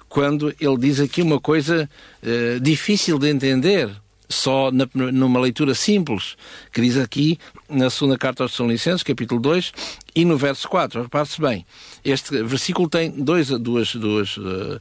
quando 0.07 0.55
ele 0.59 0.77
diz 0.77 1.01
aqui 1.01 1.21
uma 1.21 1.39
coisa 1.39 1.89
uh, 2.23 2.59
difícil 2.61 3.19
de 3.19 3.29
entender 3.29 3.89
só 4.29 4.71
na, 4.71 4.87
numa 4.93 5.39
leitura 5.39 5.73
simples, 5.73 6.35
que 6.71 6.81
diz 6.81 6.97
aqui 6.97 7.37
na 7.69 7.89
segunda 7.89 8.17
carta 8.17 8.43
aos 8.43 8.51
Tessalonicenses, 8.51 9.03
capítulo 9.03 9.39
2, 9.41 9.71
e 10.15 10.25
no 10.25 10.37
verso 10.37 10.67
4. 10.69 11.03
Repare-se 11.03 11.39
bem, 11.39 11.65
este 12.03 12.43
versículo 12.43 12.89
tem 12.89 13.11
dois, 13.11 13.49
duas, 13.49 13.95
duas, 13.95 14.37
uh, 14.37 14.79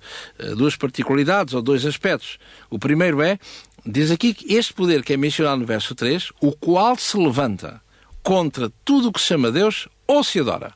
duas 0.56 0.76
particularidades, 0.76 1.54
ou 1.54 1.62
dois 1.62 1.84
aspectos. 1.84 2.38
O 2.70 2.78
primeiro 2.78 3.22
é, 3.22 3.38
diz 3.84 4.10
aqui 4.10 4.34
que 4.34 4.54
este 4.54 4.72
poder 4.72 5.02
que 5.02 5.12
é 5.12 5.16
mencionado 5.16 5.60
no 5.60 5.66
verso 5.66 5.94
3, 5.94 6.32
o 6.40 6.52
qual 6.52 6.96
se 6.96 7.16
levanta 7.16 7.80
contra 8.22 8.72
tudo 8.84 9.08
o 9.08 9.12
que 9.12 9.20
se 9.20 9.26
chama 9.26 9.50
Deus 9.50 9.88
ou 10.06 10.24
se 10.24 10.40
adora. 10.40 10.72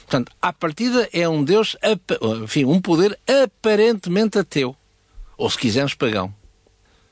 Portanto, 0.00 0.32
à 0.40 0.52
partida 0.52 1.08
é 1.12 1.28
um 1.28 1.44
Deus, 1.44 1.76
enfim, 2.42 2.64
um 2.64 2.80
poder 2.80 3.18
aparentemente 3.44 4.38
ateu, 4.38 4.74
ou 5.36 5.50
se 5.50 5.58
quisermos 5.58 5.94
pagão 5.94 6.34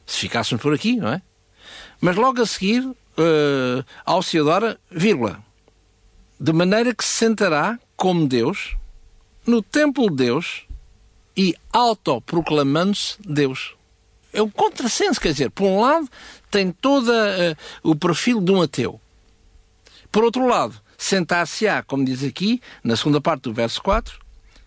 se 0.07 0.19
ficássemos 0.21 0.63
por 0.63 0.73
aqui, 0.73 0.97
não 0.97 1.09
é? 1.09 1.21
Mas 2.01 2.17
logo 2.17 2.41
a 2.41 2.47
seguir, 2.47 2.83
uh, 2.85 3.85
Alciadora, 4.05 4.79
vírgula, 4.91 5.43
de 6.39 6.53
maneira 6.53 6.95
que 6.95 7.05
se 7.05 7.13
sentará 7.13 7.79
como 7.97 8.29
Deus 8.29 8.77
no 9.47 9.63
templo 9.63 10.11
de 10.11 10.17
Deus 10.17 10.67
e 11.37 11.55
autoproclamando-se 11.73 13.17
Deus. 13.21 13.75
É 14.33 14.43
um 14.43 14.51
contrassenso, 14.51 15.21
quer 15.21 15.33
dizer, 15.33 15.51
por 15.51 15.65
um 15.65 15.81
lado 15.81 16.09
tem 16.51 16.71
todo 16.71 17.09
uh, 17.11 17.57
o 17.83 17.97
perfil 17.97 18.41
de 18.41 18.53
um 18.53 18.63
ateu. 18.63 19.01
Por 20.13 20.25
outro 20.25 20.47
lado, 20.47 20.81
sentar-se-á, 20.97 21.83
como 21.83 22.05
diz 22.05 22.23
aqui, 22.23 22.61
na 22.83 22.97
segunda 22.97 23.21
parte 23.21 23.43
do 23.43 23.53
verso 23.53 23.83
4, 23.83 24.19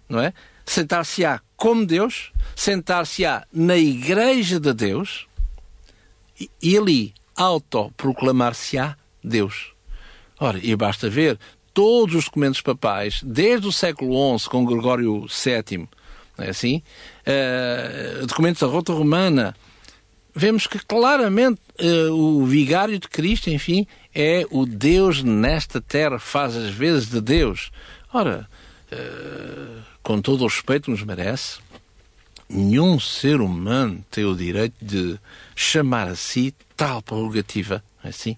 não 0.07 0.19
é? 0.19 0.33
Sentar-se-á 0.65 1.41
como 1.55 1.85
Deus, 1.85 2.31
sentar-se-á 2.55 3.45
na 3.51 3.77
igreja 3.77 4.59
de 4.59 4.73
Deus, 4.73 5.27
e 6.61 6.77
ali 6.77 7.13
autoproclamar-se-á 7.35 8.95
Deus. 9.23 9.73
Ora, 10.39 10.59
e 10.61 10.75
basta 10.75 11.09
ver 11.09 11.37
todos 11.73 12.15
os 12.15 12.25
documentos 12.25 12.61
papais, 12.61 13.21
desde 13.23 13.67
o 13.67 13.71
século 13.71 14.37
XI, 14.37 14.49
com 14.49 14.65
Gregório 14.65 15.25
VII, 15.27 15.87
não 16.37 16.45
é 16.45 16.49
assim? 16.49 16.81
Uh, 17.25 18.25
documentos 18.25 18.61
da 18.61 18.67
Rota 18.67 18.93
Romana, 18.93 19.55
vemos 20.33 20.67
que 20.67 20.79
claramente 20.79 21.59
uh, 21.81 22.13
o 22.13 22.45
vigário 22.45 22.99
de 22.99 23.07
Cristo, 23.07 23.49
enfim, 23.49 23.85
é 24.13 24.45
o 24.49 24.65
Deus 24.65 25.23
nesta 25.23 25.81
terra, 25.81 26.19
faz 26.19 26.55
as 26.55 26.71
vezes 26.71 27.09
de 27.09 27.21
Deus. 27.21 27.71
Ora, 28.13 28.49
uh, 28.91 29.81
com 30.01 30.21
todo 30.21 30.41
o 30.41 30.47
respeito 30.47 30.85
que 30.85 30.91
nos 30.91 31.03
merece, 31.03 31.59
nenhum 32.49 32.99
ser 32.99 33.39
humano 33.39 34.03
tem 34.09 34.25
o 34.25 34.35
direito 34.35 34.75
de 34.81 35.19
chamar 35.55 36.07
a 36.07 36.15
si 36.15 36.53
tal 36.75 37.01
prerrogativa, 37.01 37.83
é 38.03 38.09
assim? 38.09 38.35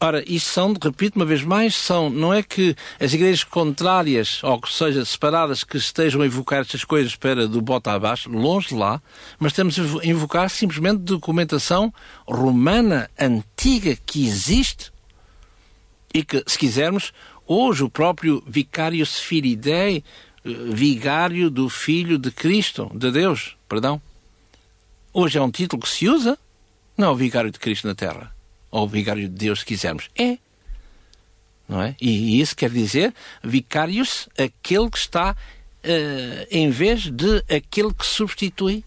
Ora, 0.00 0.22
isto 0.26 0.50
são, 0.50 0.74
repito 0.80 1.18
uma 1.18 1.24
vez 1.24 1.42
mais, 1.42 1.74
são, 1.74 2.10
não 2.10 2.32
é 2.32 2.42
que 2.42 2.76
as 3.00 3.14
igrejas 3.14 3.42
contrárias, 3.42 4.42
ou 4.44 4.60
que 4.60 4.70
seja, 4.70 5.02
separadas, 5.04 5.64
que 5.64 5.78
estejam 5.78 6.20
a 6.20 6.26
invocar 6.26 6.60
estas 6.60 6.84
coisas 6.84 7.16
para 7.16 7.48
do 7.48 7.62
bota 7.62 7.92
abaixo, 7.92 8.28
longe 8.28 8.68
de 8.68 8.74
lá, 8.74 9.00
mas 9.38 9.52
estamos 9.52 9.78
a 9.78 10.06
invocar 10.06 10.50
simplesmente 10.50 10.98
documentação 10.98 11.92
romana 12.28 13.08
antiga 13.18 13.96
que 14.04 14.26
existe 14.26 14.92
e 16.12 16.22
que, 16.22 16.44
se 16.46 16.58
quisermos, 16.58 17.12
hoje 17.46 17.82
o 17.82 17.88
próprio 17.88 18.42
Vicário 18.46 19.04
Sfiridei 19.06 20.04
vigário 20.44 21.48
do 21.50 21.68
Filho 21.68 22.18
de 22.18 22.30
Cristo, 22.30 22.90
de 22.94 23.10
Deus, 23.10 23.56
perdão. 23.68 24.00
Hoje 25.12 25.38
é 25.38 25.42
um 25.42 25.50
título 25.50 25.82
que 25.82 25.88
se 25.88 26.08
usa, 26.08 26.38
não 26.96 27.08
é 27.08 27.10
o 27.10 27.16
vigário 27.16 27.50
de 27.50 27.58
Cristo 27.58 27.86
na 27.86 27.94
Terra, 27.94 28.34
ou 28.70 28.84
o 28.84 28.88
vigário 28.88 29.22
de 29.22 29.34
Deus, 29.34 29.60
se 29.60 29.66
quisermos. 29.66 30.10
É. 30.16 30.38
Não 31.66 31.80
é? 31.80 31.96
E, 32.00 32.40
isso 32.40 32.54
quer 32.54 32.70
dizer 32.70 33.14
vicários, 33.42 34.28
aquele 34.36 34.90
que 34.90 34.98
está 34.98 35.32
uh, 35.32 36.46
em 36.50 36.68
vez 36.68 37.10
de 37.10 37.38
aquele 37.48 37.94
que 37.94 38.04
substitui. 38.04 38.84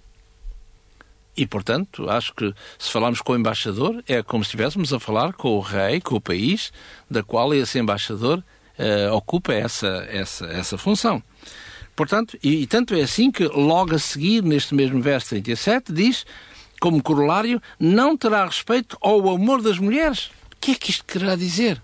E, 1.36 1.46
portanto, 1.46 2.10
acho 2.10 2.34
que 2.34 2.54
se 2.78 2.92
falarmos 2.92 3.22
com 3.22 3.34
o 3.34 3.36
embaixador, 3.36 4.04
é 4.08 4.22
como 4.22 4.44
se 4.44 4.50
estivéssemos 4.50 4.92
a 4.92 5.00
falar 5.00 5.34
com 5.34 5.50
o 5.50 5.60
rei, 5.60 6.02
com 6.02 6.16
o 6.16 6.22
país, 6.22 6.72
da 7.10 7.24
qual 7.24 7.54
esse 7.54 7.80
embaixador 7.80 8.44
uh, 8.80 9.14
ocupa 9.14 9.54
essa, 9.54 10.08
essa, 10.10 10.46
essa 10.48 10.78
função. 10.78 11.22
Portanto, 11.96 12.38
e, 12.44 12.62
e, 12.62 12.68
tanto 12.68 12.94
é 12.94 13.02
assim 13.02 13.32
que 13.32 13.44
logo 13.46 13.96
a 13.96 14.00
seguir, 14.00 14.44
neste 14.44 14.76
mesmo 14.76 15.02
verso 15.02 15.30
37, 15.30 15.92
diz, 15.92 16.26
como 16.80 17.02
corolário, 17.02 17.62
não 17.80 18.16
terá 18.16 18.46
respeito 18.46 18.98
ao 19.02 19.30
amor 19.30 19.62
das 19.62 19.80
mulheres. 19.80 20.30
O 20.54 20.58
que 20.62 20.72
é 20.72 20.76
que 20.76 20.92
isto 20.92 21.04
quererá 21.06 21.36
dizer? 21.36 21.82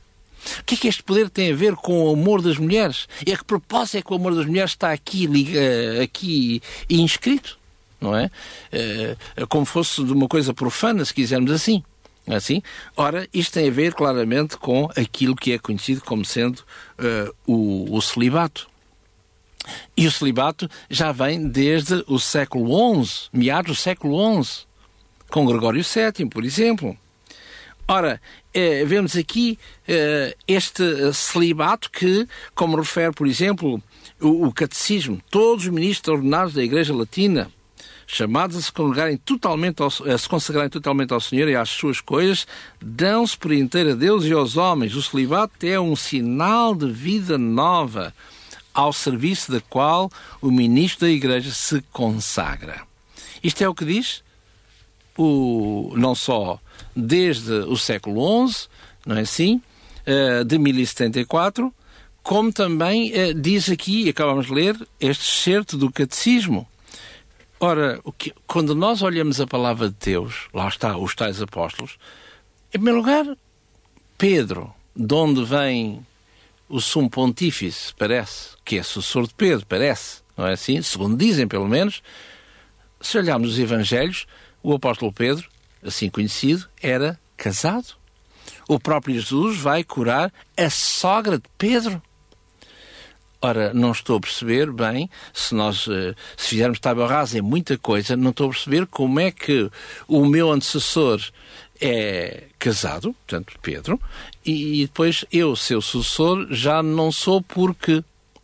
O 0.59 0.63
que 0.65 0.75
é 0.75 0.77
que 0.77 0.87
este 0.87 1.01
poder 1.01 1.29
tem 1.29 1.51
a 1.51 1.55
ver 1.55 1.75
com 1.75 2.05
o 2.05 2.13
amor 2.13 2.41
das 2.41 2.57
mulheres? 2.57 3.07
E 3.25 3.31
a 3.31 3.37
que 3.37 3.43
propósito 3.43 3.97
é 3.97 4.01
que 4.01 4.11
o 4.11 4.15
amor 4.15 4.35
das 4.35 4.45
mulheres 4.45 4.71
está 4.71 4.91
aqui, 4.91 5.25
uh, 5.27 6.03
aqui 6.03 6.61
inscrito? 6.89 7.57
Não 7.99 8.15
é? 8.15 8.29
Uh, 8.71 9.47
como 9.47 9.65
fosse 9.65 10.03
de 10.03 10.11
uma 10.11 10.27
coisa 10.27 10.53
profana, 10.53 11.03
se 11.05 11.13
quisermos 11.13 11.51
assim. 11.51 11.83
Assim? 12.27 12.61
Ora, 12.95 13.27
isto 13.33 13.53
tem 13.53 13.67
a 13.67 13.71
ver 13.71 13.93
claramente 13.93 14.57
com 14.57 14.89
aquilo 14.95 15.35
que 15.35 15.51
é 15.51 15.59
conhecido 15.59 16.01
como 16.01 16.23
sendo 16.23 16.59
uh, 16.59 17.35
o, 17.45 17.95
o 17.97 18.01
celibato. 18.01 18.69
E 19.95 20.07
o 20.07 20.11
celibato 20.11 20.69
já 20.89 21.11
vem 21.11 21.47
desde 21.47 22.03
o 22.07 22.19
século 22.19 23.03
XI, 23.03 23.29
meados 23.31 23.71
do 23.71 23.75
século 23.75 24.43
XI, 24.43 24.65
com 25.29 25.45
Gregório 25.45 25.83
VII, 25.83 26.27
por 26.29 26.43
exemplo. 26.43 26.97
Ora, 27.87 28.21
eh, 28.53 28.85
vemos 28.85 29.15
aqui 29.15 29.57
eh, 29.87 30.35
este 30.47 31.13
celibato 31.13 31.89
que, 31.89 32.27
como 32.55 32.77
refere, 32.77 33.13
por 33.13 33.27
exemplo, 33.27 33.81
o, 34.21 34.47
o 34.47 34.53
Catecismo, 34.53 35.21
todos 35.29 35.65
os 35.65 35.71
ministros 35.71 36.17
ordenados 36.17 36.53
da 36.53 36.63
Igreja 36.63 36.93
Latina, 36.93 37.51
chamados 38.07 38.55
a 38.57 38.61
se 38.61 38.71
congregarem 38.71 39.17
totalmente 39.17 39.81
ao, 39.81 39.87
a 39.87 40.17
se 40.17 40.29
consagrarem 40.29 40.69
totalmente 40.69 41.13
ao 41.13 41.21
Senhor 41.21 41.47
e 41.47 41.55
às 41.55 41.69
suas 41.69 42.01
coisas, 42.01 42.45
dão-se 42.81 43.37
por 43.37 43.51
inteiro 43.51 43.91
a 43.91 43.95
Deus 43.95 44.25
e 44.25 44.33
aos 44.33 44.57
homens. 44.57 44.95
O 44.95 45.01
celibato 45.01 45.65
é 45.65 45.79
um 45.79 45.95
sinal 45.95 46.75
de 46.75 46.91
vida 46.91 47.37
nova, 47.37 48.13
ao 48.73 48.91
serviço 48.91 49.51
da 49.51 49.61
qual 49.61 50.11
o 50.41 50.49
ministro 50.49 51.05
da 51.05 51.11
Igreja 51.11 51.51
se 51.51 51.83
consagra. 51.91 52.81
Isto 53.43 53.63
é 53.63 53.69
o 53.69 53.75
que 53.75 53.85
diz 53.85 54.23
o, 55.17 55.93
não 55.95 56.15
só 56.15 56.59
desde 56.95 57.51
o 57.51 57.77
século 57.77 58.47
XI, 58.47 58.67
não 59.05 59.17
é 59.17 59.21
assim, 59.21 59.61
eh, 60.05 60.43
de 60.43 60.57
1074, 60.57 61.73
como 62.21 62.51
também 62.51 63.11
eh, 63.13 63.33
diz 63.33 63.69
aqui, 63.69 64.09
acabamos 64.09 64.47
de 64.47 64.53
ler, 64.53 64.87
este 64.99 65.23
certo 65.23 65.77
do 65.77 65.91
catecismo, 65.91 66.67
Ora, 67.65 68.01
que, 68.17 68.33
quando 68.45 68.75
nós 68.75 69.01
olhamos 69.01 69.39
a 69.39 69.47
palavra 69.47 69.87
de 69.87 69.95
Deus, 69.97 70.49
lá 70.53 70.67
está, 70.67 70.97
os 70.97 71.15
tais 71.15 71.41
apóstolos, 71.41 71.97
em 72.67 72.71
primeiro 72.71 72.99
lugar, 72.99 73.25
Pedro, 74.17 74.75
de 74.93 75.15
onde 75.15 75.45
vem 75.45 76.05
o 76.67 76.81
sumo 76.81 77.09
pontífice, 77.09 77.93
parece, 77.97 78.49
que 78.65 78.77
é 78.77 78.83
sucessor 78.83 79.27
de 79.27 79.33
Pedro, 79.33 79.65
parece, 79.65 80.21
não 80.35 80.45
é 80.45 80.51
assim? 80.51 80.81
Segundo 80.81 81.15
dizem, 81.15 81.47
pelo 81.47 81.65
menos, 81.65 82.03
se 82.99 83.17
olharmos 83.17 83.53
os 83.53 83.59
Evangelhos, 83.59 84.27
o 84.61 84.73
apóstolo 84.73 85.13
Pedro, 85.13 85.47
assim 85.81 86.09
conhecido, 86.09 86.67
era 86.81 87.17
casado. 87.37 87.95
O 88.67 88.77
próprio 88.77 89.15
Jesus 89.15 89.57
vai 89.57 89.85
curar 89.85 90.33
a 90.57 90.69
sogra 90.69 91.37
de 91.37 91.47
Pedro. 91.57 92.01
Ora, 93.45 93.73
não 93.73 93.91
estou 93.91 94.15
a 94.15 94.21
perceber 94.21 94.71
bem, 94.71 95.09
se 95.33 95.53
nós 95.53 95.85
eh, 95.89 96.15
se 96.37 96.47
fizermos 96.47 96.79
tábua 96.79 97.05
rasa 97.05 97.37
em 97.37 97.41
muita 97.41 97.77
coisa, 97.77 98.15
não 98.15 98.29
estou 98.29 98.47
a 98.47 98.49
perceber 98.51 98.87
como 98.87 99.19
é 99.19 99.31
que 99.31 99.69
o 100.07 100.25
meu 100.25 100.49
antecessor 100.49 101.19
é 101.81 102.43
casado, 102.57 103.13
portanto, 103.13 103.59
Pedro, 103.61 103.99
e 104.45 104.85
depois 104.85 105.25
eu, 105.29 105.57
seu 105.57 105.81
sucessor, 105.81 106.47
já 106.51 106.81
não 106.81 107.11
sou 107.11 107.41
porque, 107.41 108.01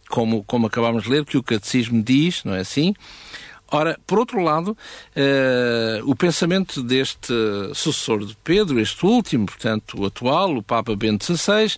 como, 0.10 0.44
como 0.44 0.68
acabámos 0.68 1.04
de 1.04 1.12
ler, 1.12 1.24
que 1.24 1.38
o 1.38 1.44
catecismo 1.44 2.04
diz, 2.04 2.44
não 2.44 2.54
é 2.54 2.60
assim? 2.60 2.94
Ora, 3.72 4.00
por 4.08 4.18
outro 4.18 4.42
lado, 4.42 4.72
uh, 4.72 6.10
o 6.10 6.16
pensamento 6.16 6.82
deste 6.82 7.32
sucessor 7.76 8.26
de 8.26 8.36
Pedro, 8.44 8.80
este 8.80 9.06
último, 9.06 9.46
portanto, 9.46 10.02
o 10.02 10.06
atual, 10.06 10.56
o 10.56 10.64
Papa 10.64 10.96
Bento 10.96 11.24
XVI, 11.24 11.76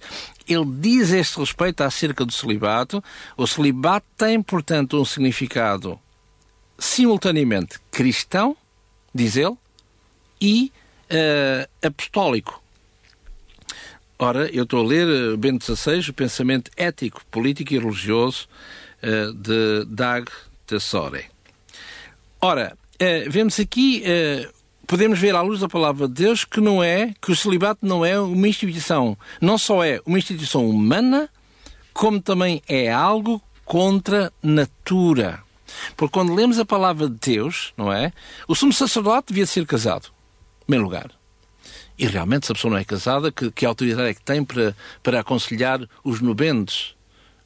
ele 0.47 0.65
diz 0.79 1.11
este 1.11 1.37
respeito 1.37 1.83
acerca 1.83 2.23
do 2.23 2.31
celibato. 2.31 3.03
O 3.35 3.45
celibato 3.45 4.05
tem, 4.17 4.41
portanto, 4.41 5.01
um 5.01 5.03
significado 5.03 5.99
simultaneamente 6.79 7.77
cristão, 7.91 8.55
diz 9.13 9.35
ele, 9.35 9.57
e 10.39 10.71
uh, 11.11 11.87
apostólico. 11.87 12.63
Ora, 14.17 14.49
eu 14.55 14.63
estou 14.63 14.79
a 14.79 14.87
ler 14.87 15.33
uh, 15.33 15.37
Bento 15.37 15.75
XVI, 15.75 16.09
o 16.09 16.13
pensamento 16.13 16.71
ético, 16.77 17.21
político 17.29 17.73
e 17.73 17.79
religioso 17.79 18.47
de 19.35 19.83
Dag 19.87 20.31
Tessore. 20.67 21.25
Ora, 22.41 22.75
vemos 23.29 23.59
aqui 23.59 24.03
podemos 24.91 25.19
ver 25.19 25.33
à 25.35 25.41
luz 25.41 25.61
da 25.61 25.69
palavra 25.69 26.05
de 26.05 26.15
Deus 26.15 26.43
que 26.43 26.59
não 26.59 26.83
é, 26.83 27.13
que 27.21 27.31
o 27.31 27.35
celibato 27.35 27.85
não 27.85 28.03
é 28.03 28.19
uma 28.19 28.47
instituição, 28.47 29.17
não 29.39 29.57
só 29.57 29.83
é 29.85 30.01
uma 30.05 30.17
instituição 30.17 30.69
humana, 30.69 31.29
como 31.93 32.21
também 32.21 32.61
é 32.67 32.91
algo 32.91 33.41
contra 33.63 34.33
natura. 34.43 35.41
Porque 35.95 36.11
quando 36.11 36.35
lemos 36.35 36.59
a 36.59 36.65
palavra 36.65 37.07
de 37.07 37.15
Deus, 37.15 37.73
não 37.77 37.93
é? 37.93 38.11
O 38.49 38.53
sumo 38.53 38.73
sacerdote 38.73 39.27
devia 39.29 39.45
ser 39.45 39.65
casado, 39.65 40.09
em 40.63 40.65
primeiro 40.65 40.83
lugar. 40.83 41.09
E 41.97 42.05
realmente, 42.05 42.47
se 42.47 42.51
a 42.51 42.55
pessoa 42.55 42.71
não 42.71 42.77
é 42.77 42.83
casada, 42.83 43.31
que, 43.31 43.49
que 43.49 43.65
autoridade 43.65 44.09
é 44.09 44.13
que 44.13 44.21
tem 44.21 44.43
para, 44.43 44.75
para 45.01 45.21
aconselhar 45.21 45.79
os 46.03 46.19
nubentes? 46.19 46.95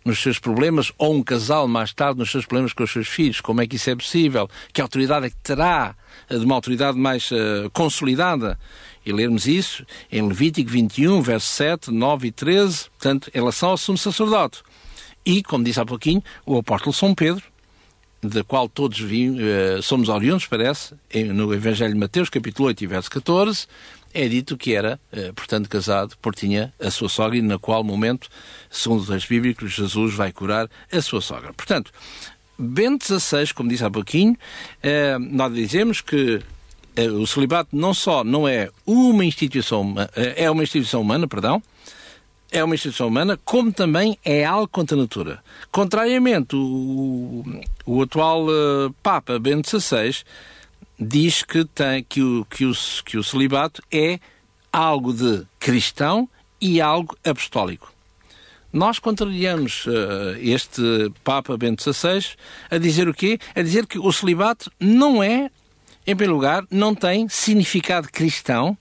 Nos 0.05 0.19
seus 0.19 0.37
problemas, 0.37 0.91
ou 0.99 1.15
um 1.15 1.23
casal 1.23 1.67
mais 1.67 1.91
tarde 1.91 2.19
nos 2.19 2.29
seus 2.29 2.45
problemas 2.45 2.71
com 2.71 2.83
os 2.83 2.91
seus 2.91 3.07
filhos. 3.07 3.41
Como 3.41 3.59
é 3.59 3.67
que 3.67 3.75
isso 3.75 3.89
é 3.89 3.95
possível? 3.95 4.47
Que 4.71 4.79
autoridade 4.79 5.25
é 5.25 5.29
que 5.31 5.35
terá 5.37 5.95
eh, 6.29 6.37
de 6.37 6.45
uma 6.45 6.53
autoridade 6.53 6.95
mais 6.95 7.31
uh, 7.31 7.69
consolidada? 7.73 8.57
E 9.03 9.11
lermos 9.11 9.47
isso 9.47 9.83
em 10.11 10.25
Levítico 10.27 10.69
21, 10.69 11.21
verso 11.21 11.47
7, 11.47 11.91
9 11.91 12.27
e 12.27 12.31
13, 12.31 12.85
portanto, 12.91 13.31
em 13.33 13.37
relação 13.37 13.69
ao 13.69 13.77
sumo 13.77 13.97
sacerdote. 13.97 14.61
E, 15.25 15.41
como 15.41 15.63
disse 15.63 15.79
há 15.79 15.85
pouquinho, 15.85 16.23
o 16.45 16.57
apóstolo 16.59 16.93
São 16.93 17.15
Pedro, 17.15 17.43
da 18.21 18.43
qual 18.43 18.69
todos 18.69 18.99
vim, 18.99 19.37
uh, 19.39 19.81
somos 19.81 20.07
oriundos, 20.07 20.45
parece, 20.45 20.93
no 21.33 21.51
Evangelho 21.51 21.93
de 21.93 21.99
Mateus, 21.99 22.29
capítulo 22.29 22.67
8 22.67 22.83
e 22.83 22.87
verso 22.87 23.09
14, 23.09 23.67
é 24.15 24.29
dito 24.29 24.57
que 24.57 24.73
era, 24.73 24.97
eh, 25.11 25.33
portanto, 25.33 25.67
casado, 25.67 26.15
porque 26.21 26.47
tinha 26.47 26.73
a 26.79 26.89
sua 26.89 27.09
sogra 27.09 27.37
e 27.37 27.41
na 27.41 27.59
qual 27.59 27.83
momento, 27.83 28.29
segundo 28.71 29.01
os 29.01 29.07
textos 29.07 29.27
bíblicos, 29.27 29.73
Jesus 29.73 30.13
vai 30.13 30.31
curar 30.31 30.69
a 30.89 31.01
sua 31.01 31.19
sogra. 31.19 31.51
Portanto, 31.51 31.91
Bento 32.57 33.03
XVI, 33.05 33.53
como 33.53 33.67
disse 33.67 33.83
há 33.83 33.91
pouquinho, 33.91 34.37
eh, 34.81 35.17
nós 35.19 35.53
dizemos 35.53 35.99
que 35.99 36.41
eh, 36.95 37.09
o 37.09 37.27
celibato 37.27 37.75
não 37.75 37.93
só 37.93 38.23
não 38.23 38.47
é 38.47 38.69
uma 38.85 39.25
instituição, 39.25 39.93
é 40.15 40.49
uma 40.49 40.63
instituição 40.63 41.01
humana, 41.01 41.27
perdão, 41.27 41.61
é 42.49 42.63
uma 42.63 42.73
instituição 42.73 43.09
humana, 43.09 43.37
como 43.43 43.73
também 43.73 44.17
é 44.23 44.45
algo 44.45 44.69
contra 44.69 44.95
a 44.95 45.01
natura. 45.01 45.43
Contrariamente, 45.73 46.55
o, 46.55 47.43
o 47.85 48.01
atual 48.01 48.45
Papa 49.03 49.37
Bento 49.37 49.69
XVI 49.69 50.23
diz 50.99 51.43
que, 51.43 51.65
tem, 51.65 52.03
que, 52.03 52.21
o, 52.21 52.45
que, 52.45 52.65
o, 52.65 52.73
que 53.03 53.17
o 53.17 53.23
celibato 53.23 53.81
é 53.91 54.19
algo 54.71 55.13
de 55.13 55.45
cristão 55.59 56.29
e 56.59 56.81
algo 56.81 57.17
apostólico. 57.23 57.93
Nós 58.71 58.99
contrariamos 58.99 59.85
uh, 59.85 60.35
este 60.37 60.81
Papa 61.23 61.55
Bento 61.57 61.81
XVI 61.81 62.35
a 62.69 62.77
dizer 62.77 63.07
o 63.07 63.13
quê? 63.13 63.39
A 63.55 63.61
dizer 63.61 63.85
que 63.85 63.97
o 63.97 64.11
celibato 64.11 64.69
não 64.79 65.23
é, 65.23 65.49
em 66.05 66.15
primeiro 66.15 66.33
lugar, 66.33 66.65
não 66.69 66.93
tem 66.93 67.29
significado 67.29 68.09
cristão, 68.11 68.77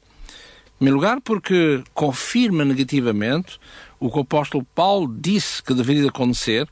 em 0.75 0.79
primeiro 0.79 0.97
lugar 0.97 1.21
porque 1.21 1.83
confirma 1.95 2.65
negativamente 2.65 3.61
o 4.01 4.11
que 4.11 4.19
o 4.19 4.23
apóstolo 4.23 4.67
Paulo 4.75 5.15
disse 5.17 5.63
que 5.63 5.73
deveria 5.73 6.09
acontecer 6.09 6.69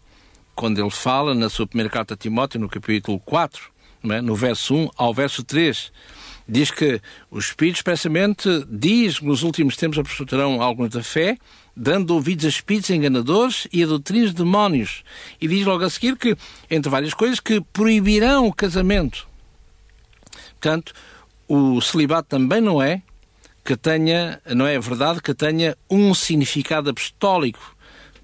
quando 0.54 0.80
ele 0.80 0.90
fala 0.90 1.34
na 1.34 1.48
sua 1.48 1.66
primeira 1.66 1.88
carta 1.88 2.14
a 2.14 2.16
Timóteo, 2.16 2.60
no 2.60 2.68
capítulo 2.68 3.18
4, 3.20 3.71
é? 4.10 4.20
no 4.20 4.34
verso 4.34 4.74
1 4.74 4.90
ao 4.96 5.12
verso 5.12 5.42
3, 5.44 5.92
diz 6.48 6.70
que 6.70 7.00
o 7.30 7.38
Espírito 7.38 7.76
expressamente 7.76 8.48
diz 8.68 9.18
que 9.18 9.24
nos 9.24 9.42
últimos 9.42 9.76
tempos 9.76 9.98
aproximarão 9.98 10.60
alguns 10.60 10.90
da 10.90 11.02
fé, 11.02 11.38
dando 11.76 12.12
ouvidos 12.12 12.44
a 12.44 12.48
espíritos 12.48 12.90
enganadores 12.90 13.66
e 13.72 13.82
a 13.82 13.86
doutrinas 13.86 14.30
de 14.30 14.36
demónios. 14.36 15.02
E 15.40 15.48
diz 15.48 15.64
logo 15.64 15.84
a 15.84 15.90
seguir 15.90 16.16
que, 16.16 16.36
entre 16.70 16.90
várias 16.90 17.14
coisas, 17.14 17.40
que 17.40 17.60
proibirão 17.72 18.46
o 18.46 18.52
casamento. 18.52 19.26
Portanto, 20.52 20.92
o 21.48 21.80
celibato 21.80 22.28
também 22.28 22.60
não 22.60 22.82
é 22.82 23.02
que 23.64 23.76
tenha, 23.76 24.40
não 24.54 24.66
é 24.66 24.78
verdade 24.78 25.22
que 25.22 25.32
tenha 25.32 25.76
um 25.88 26.14
significado 26.14 26.90
apostólico, 26.90 27.76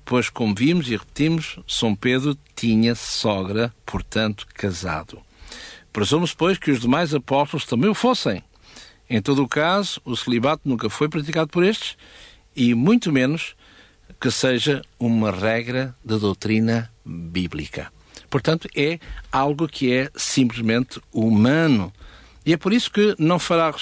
pois, 0.05 0.29
como 0.29 0.55
vimos 0.55 0.89
e 0.89 0.97
repetimos, 0.97 1.59
São 1.67 1.95
Pedro 1.95 2.37
tinha 2.57 2.95
sogra, 2.95 3.73
portanto, 3.87 4.47
casado. 4.55 5.28
Presume-se, 5.93 6.37
pois, 6.37 6.59
que 6.59 6.71
os 6.71 6.81
demais 6.81 7.15
apóstolos 7.15 7.67
também 7.67 7.91
o 7.91 7.95
fossem. 7.95 8.43
Em 9.09 9.23
todo 9.23 9.43
o 9.43 9.49
caso, 9.49 10.01
o 10.05 10.15
celibato 10.15 10.69
nunca 10.69 10.91
foi 10.91 11.09
praticado 11.09 11.49
por 11.49 11.65
estes 11.65 11.97
e 12.55 12.75
muito 12.75 13.11
menos 13.11 13.57
que 14.21 14.31
seja 14.31 14.83
uma 14.99 15.31
regra 15.31 15.95
da 16.05 16.19
doutrina 16.19 16.91
bíblica. 17.05 17.91
Portanto, 18.29 18.69
é 18.77 18.99
algo 19.33 19.67
que 19.67 19.93
é 19.93 20.11
simplesmente 20.15 21.01
humano. 21.13 21.93
E 22.45 22.53
é 22.53 22.57
por 22.57 22.73
isso 22.73 22.91
que 22.91 23.15
não 23.19 23.39
fará 23.39 23.75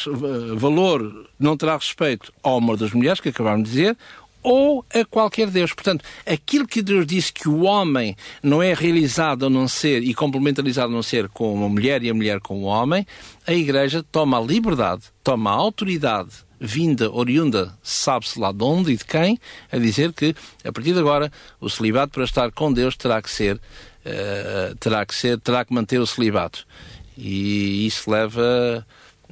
valor, 0.56 1.28
não 1.38 1.56
terá 1.56 1.76
respeito 1.76 2.32
ao 2.42 2.58
amor 2.58 2.76
das 2.76 2.92
mulheres, 2.92 3.20
que 3.20 3.28
acabámos 3.30 3.64
de 3.64 3.70
dizer, 3.70 3.96
ou 4.42 4.84
a 4.94 5.04
qualquer 5.04 5.50
Deus. 5.50 5.72
Portanto, 5.72 6.04
aquilo 6.24 6.66
que 6.66 6.82
Deus 6.82 7.06
disse 7.06 7.32
que 7.32 7.48
o 7.48 7.62
homem 7.62 8.16
não 8.42 8.62
é 8.62 8.74
realizado 8.74 9.46
a 9.46 9.50
não 9.50 9.66
ser 9.66 10.02
e 10.02 10.14
complementarizado 10.14 10.92
a 10.92 10.94
não 10.94 11.02
ser 11.02 11.28
com 11.28 11.52
uma 11.52 11.68
mulher 11.68 12.02
e 12.02 12.10
a 12.10 12.14
mulher 12.14 12.40
com 12.40 12.62
o 12.62 12.64
homem, 12.64 13.06
a 13.46 13.52
Igreja 13.52 14.04
toma 14.10 14.38
a 14.38 14.40
liberdade, 14.40 15.02
toma 15.22 15.50
a 15.50 15.54
autoridade 15.54 16.46
vinda, 16.60 17.10
oriunda, 17.10 17.74
sabe-se 17.82 18.38
lá 18.38 18.50
de 18.52 18.64
onde 18.64 18.92
e 18.92 18.96
de 18.96 19.04
quem, 19.04 19.38
a 19.70 19.78
dizer 19.78 20.12
que, 20.12 20.34
a 20.64 20.72
partir 20.72 20.92
de 20.92 20.98
agora, 20.98 21.30
o 21.60 21.68
celibato 21.68 22.12
para 22.12 22.24
estar 22.24 22.50
com 22.50 22.72
Deus 22.72 22.96
terá 22.96 23.20
que 23.20 23.30
ser, 23.30 23.56
uh, 23.56 24.74
terá 24.80 25.04
que 25.04 25.14
ser, 25.14 25.38
terá 25.40 25.64
que 25.64 25.74
manter 25.74 26.00
o 26.00 26.06
celibato. 26.06 26.66
E 27.16 27.86
isso 27.86 28.10
leva 28.10 28.86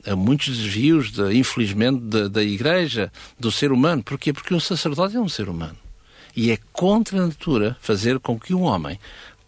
a 0.06 0.14
muitos 0.14 0.56
desvios, 0.56 1.10
de, 1.10 1.36
infelizmente, 1.36 2.00
da, 2.28 2.42
Igreja, 2.42 3.12
do 3.38 3.50
ser 3.50 3.72
humano. 3.72 4.02
Porquê? 4.02 4.32
Porque 4.32 4.54
um 4.54 4.60
sacerdote 4.60 5.16
é 5.16 5.20
um 5.20 5.28
ser 5.28 5.48
humano. 5.48 5.76
E 6.36 6.50
é 6.50 6.58
contra 6.72 7.18
a 7.18 7.26
natura 7.26 7.76
fazer 7.80 8.18
com 8.18 8.38
que 8.38 8.54
um 8.54 8.62
homem 8.62 8.98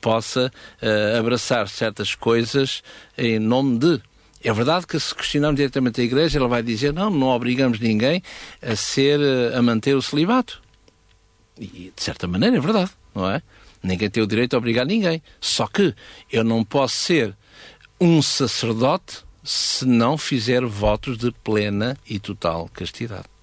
possa 0.00 0.52
uh, 0.82 1.18
abraçar 1.18 1.68
certas 1.68 2.14
coisas 2.14 2.82
em 3.18 3.38
nome 3.38 3.78
de. 3.78 4.00
É 4.44 4.52
verdade 4.52 4.86
que 4.86 4.98
se 5.00 5.12
questionarmos 5.12 5.56
diretamente 5.56 6.00
a 6.00 6.04
Igreja, 6.04 6.38
ela 6.38 6.46
vai 6.46 6.62
dizer: 6.62 6.92
não, 6.92 7.10
não 7.10 7.28
obrigamos 7.28 7.80
ninguém 7.80 8.22
a 8.62 8.76
ser, 8.76 9.18
eh, 9.20 9.56
a 9.56 9.62
manter 9.62 9.96
o 9.96 10.02
celibato. 10.02 10.62
E 11.58 11.92
de 11.96 12.02
certa 12.02 12.28
maneira 12.28 12.56
é 12.56 12.60
verdade, 12.60 12.90
não 13.12 13.28
é? 13.28 13.42
Ninguém 13.82 14.08
tem 14.08 14.22
o 14.22 14.26
direito 14.26 14.54
a 14.54 14.58
obrigar 14.58 14.86
ninguém. 14.86 15.20
Só 15.40 15.66
que 15.66 15.92
eu 16.30 16.44
não 16.44 16.62
posso 16.62 16.94
ser 16.94 17.36
um 18.00 18.22
sacerdote 18.22 19.25
se 19.46 19.86
não 19.86 20.18
fizer 20.18 20.64
votos 20.66 21.16
de 21.16 21.30
plena 21.30 21.96
e 22.06 22.18
total 22.18 22.68
castidade. 22.74 23.35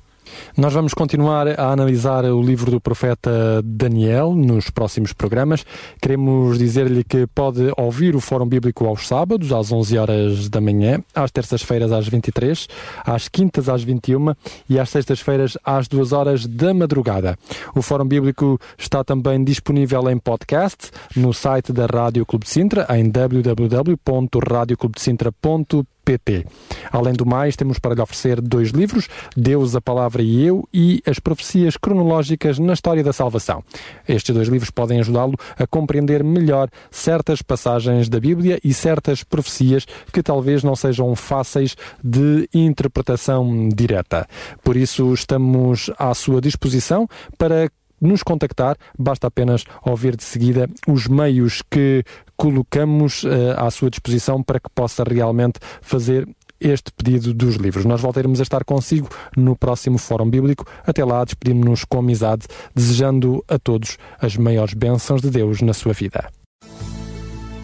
Nós 0.58 0.74
vamos 0.74 0.93
continuar 0.93 1.48
a 1.60 1.72
analisar 1.72 2.26
o 2.26 2.41
livro 2.41 2.72
do 2.72 2.82
profeta 2.82 3.62
Daniel 3.63 4.34
nos 4.36 4.69
próximos 4.69 5.13
programas. 5.13 5.65
Queremos 6.02 6.58
dizer-lhe 6.58 7.04
que 7.04 7.28
pode 7.28 7.72
ouvir 7.78 8.15
o 8.15 8.19
Fórum 8.19 8.48
Bíblico 8.48 8.86
aos 8.86 9.08
sábados, 9.08 9.52
às 9.52 9.72
11 9.72 9.98
horas 9.98 10.50
da 10.50 10.62
manhã, 10.62 11.02
às 11.15 11.32
terças-feiras 11.32 11.91
às 11.91 12.08
23, 12.08 12.67
às 13.06 13.28
quintas 13.28 13.69
às 13.69 13.84
21 13.84 14.34
e 14.69 14.80
às 14.80 14.89
sextas-feiras 14.89 15.58
às 15.63 15.88
2 15.88 16.12
horas 16.12 16.46
da 16.46 16.74
madrugada. 16.74 17.38
O 17.76 17.82
Fórum 17.82 18.06
Bíblico 18.06 18.60
está 18.78 19.04
também 19.04 19.43
disponível 19.43 20.10
em 20.10 20.17
podcast 20.17 20.91
no 21.15 21.34
site 21.34 21.74
da 21.74 21.86
Rádio 21.86 22.26
Clube 22.26 22.46
de 22.46 22.52
Sintra, 22.52 22.88
em 22.89 23.10
www.radioclubdesintra.pt 23.10 25.93
pt. 26.03 26.45
Além 26.91 27.13
do 27.13 27.25
mais, 27.25 27.55
temos 27.55 27.79
para 27.79 27.95
lhe 27.95 28.01
oferecer 28.01 28.41
dois 28.41 28.69
livros, 28.69 29.07
Deus, 29.35 29.75
a 29.75 29.81
Palavra 29.81 30.21
e 30.21 30.45
Eu 30.45 30.67
e 30.73 31.01
as 31.05 31.19
Profecias 31.19 31.77
Cronológicas 31.77 32.59
na 32.59 32.73
História 32.73 33.03
da 33.03 33.13
Salvação. 33.13 33.63
Estes 34.07 34.33
dois 34.33 34.47
livros 34.47 34.69
podem 34.69 34.99
ajudá-lo 34.99 35.35
a 35.57 35.65
compreender 35.65 36.23
melhor 36.23 36.69
certas 36.91 37.41
passagens 37.41 38.09
da 38.09 38.19
Bíblia 38.19 38.59
e 38.63 38.73
certas 38.73 39.23
profecias 39.23 39.85
que 40.11 40.23
talvez 40.23 40.63
não 40.63 40.75
sejam 40.75 41.15
fáceis 41.15 41.75
de 42.03 42.47
interpretação 42.53 43.69
direta. 43.69 44.27
Por 44.63 44.75
isso, 44.75 45.13
estamos 45.13 45.89
à 45.97 46.13
sua 46.13 46.41
disposição 46.41 47.07
para 47.37 47.69
nos 48.07 48.23
contactar, 48.23 48.75
basta 48.97 49.27
apenas 49.27 49.63
ouvir 49.85 50.15
de 50.15 50.23
seguida 50.23 50.69
os 50.87 51.07
meios 51.07 51.61
que 51.69 52.03
colocamos 52.35 53.23
uh, 53.23 53.29
à 53.57 53.71
sua 53.71 53.89
disposição 53.89 54.43
para 54.43 54.59
que 54.59 54.69
possa 54.73 55.03
realmente 55.03 55.59
fazer 55.81 56.27
este 56.59 56.91
pedido 56.93 57.33
dos 57.33 57.55
livros. 57.55 57.85
Nós 57.85 58.01
voltaremos 58.01 58.39
a 58.39 58.43
estar 58.43 58.63
consigo 58.63 59.09
no 59.35 59.55
próximo 59.55 59.97
Fórum 59.97 60.29
Bíblico. 60.29 60.65
Até 60.85 61.03
lá, 61.03 61.23
despedimos-nos 61.23 61.83
com 61.83 61.99
amizade, 61.99 62.45
desejando 62.73 63.43
a 63.47 63.59
todos 63.59 63.97
as 64.19 64.37
maiores 64.37 64.73
bênçãos 64.73 65.21
de 65.21 65.29
Deus 65.29 65.61
na 65.61 65.73
sua 65.73 65.93
vida. 65.93 66.29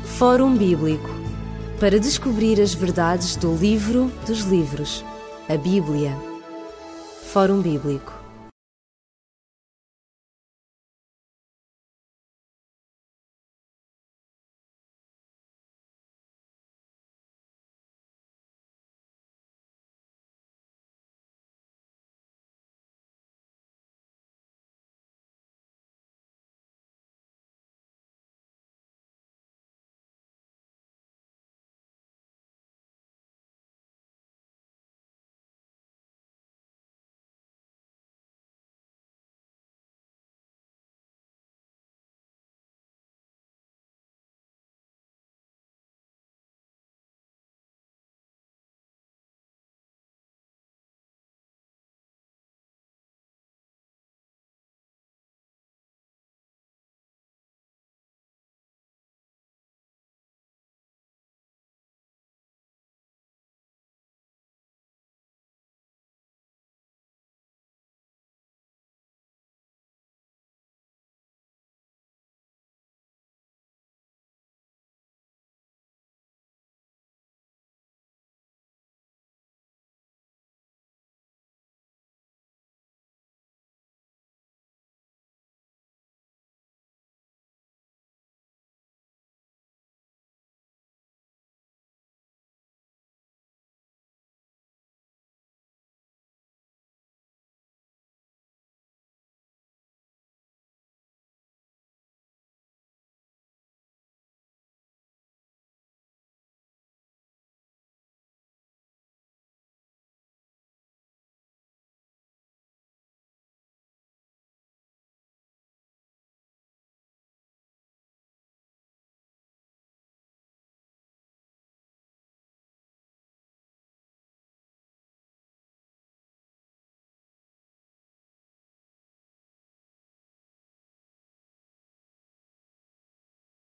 Fórum 0.03 0.55
Bíblico 0.55 1.09
para 1.79 1.97
descobrir 1.97 2.59
as 2.59 2.73
verdades 2.73 3.37
do 3.37 3.55
livro 3.55 4.11
dos 4.27 4.41
livros, 4.41 5.03
a 5.47 5.55
Bíblia. 5.55 6.13
Fórum 7.31 7.61
Bíblico 7.61 8.18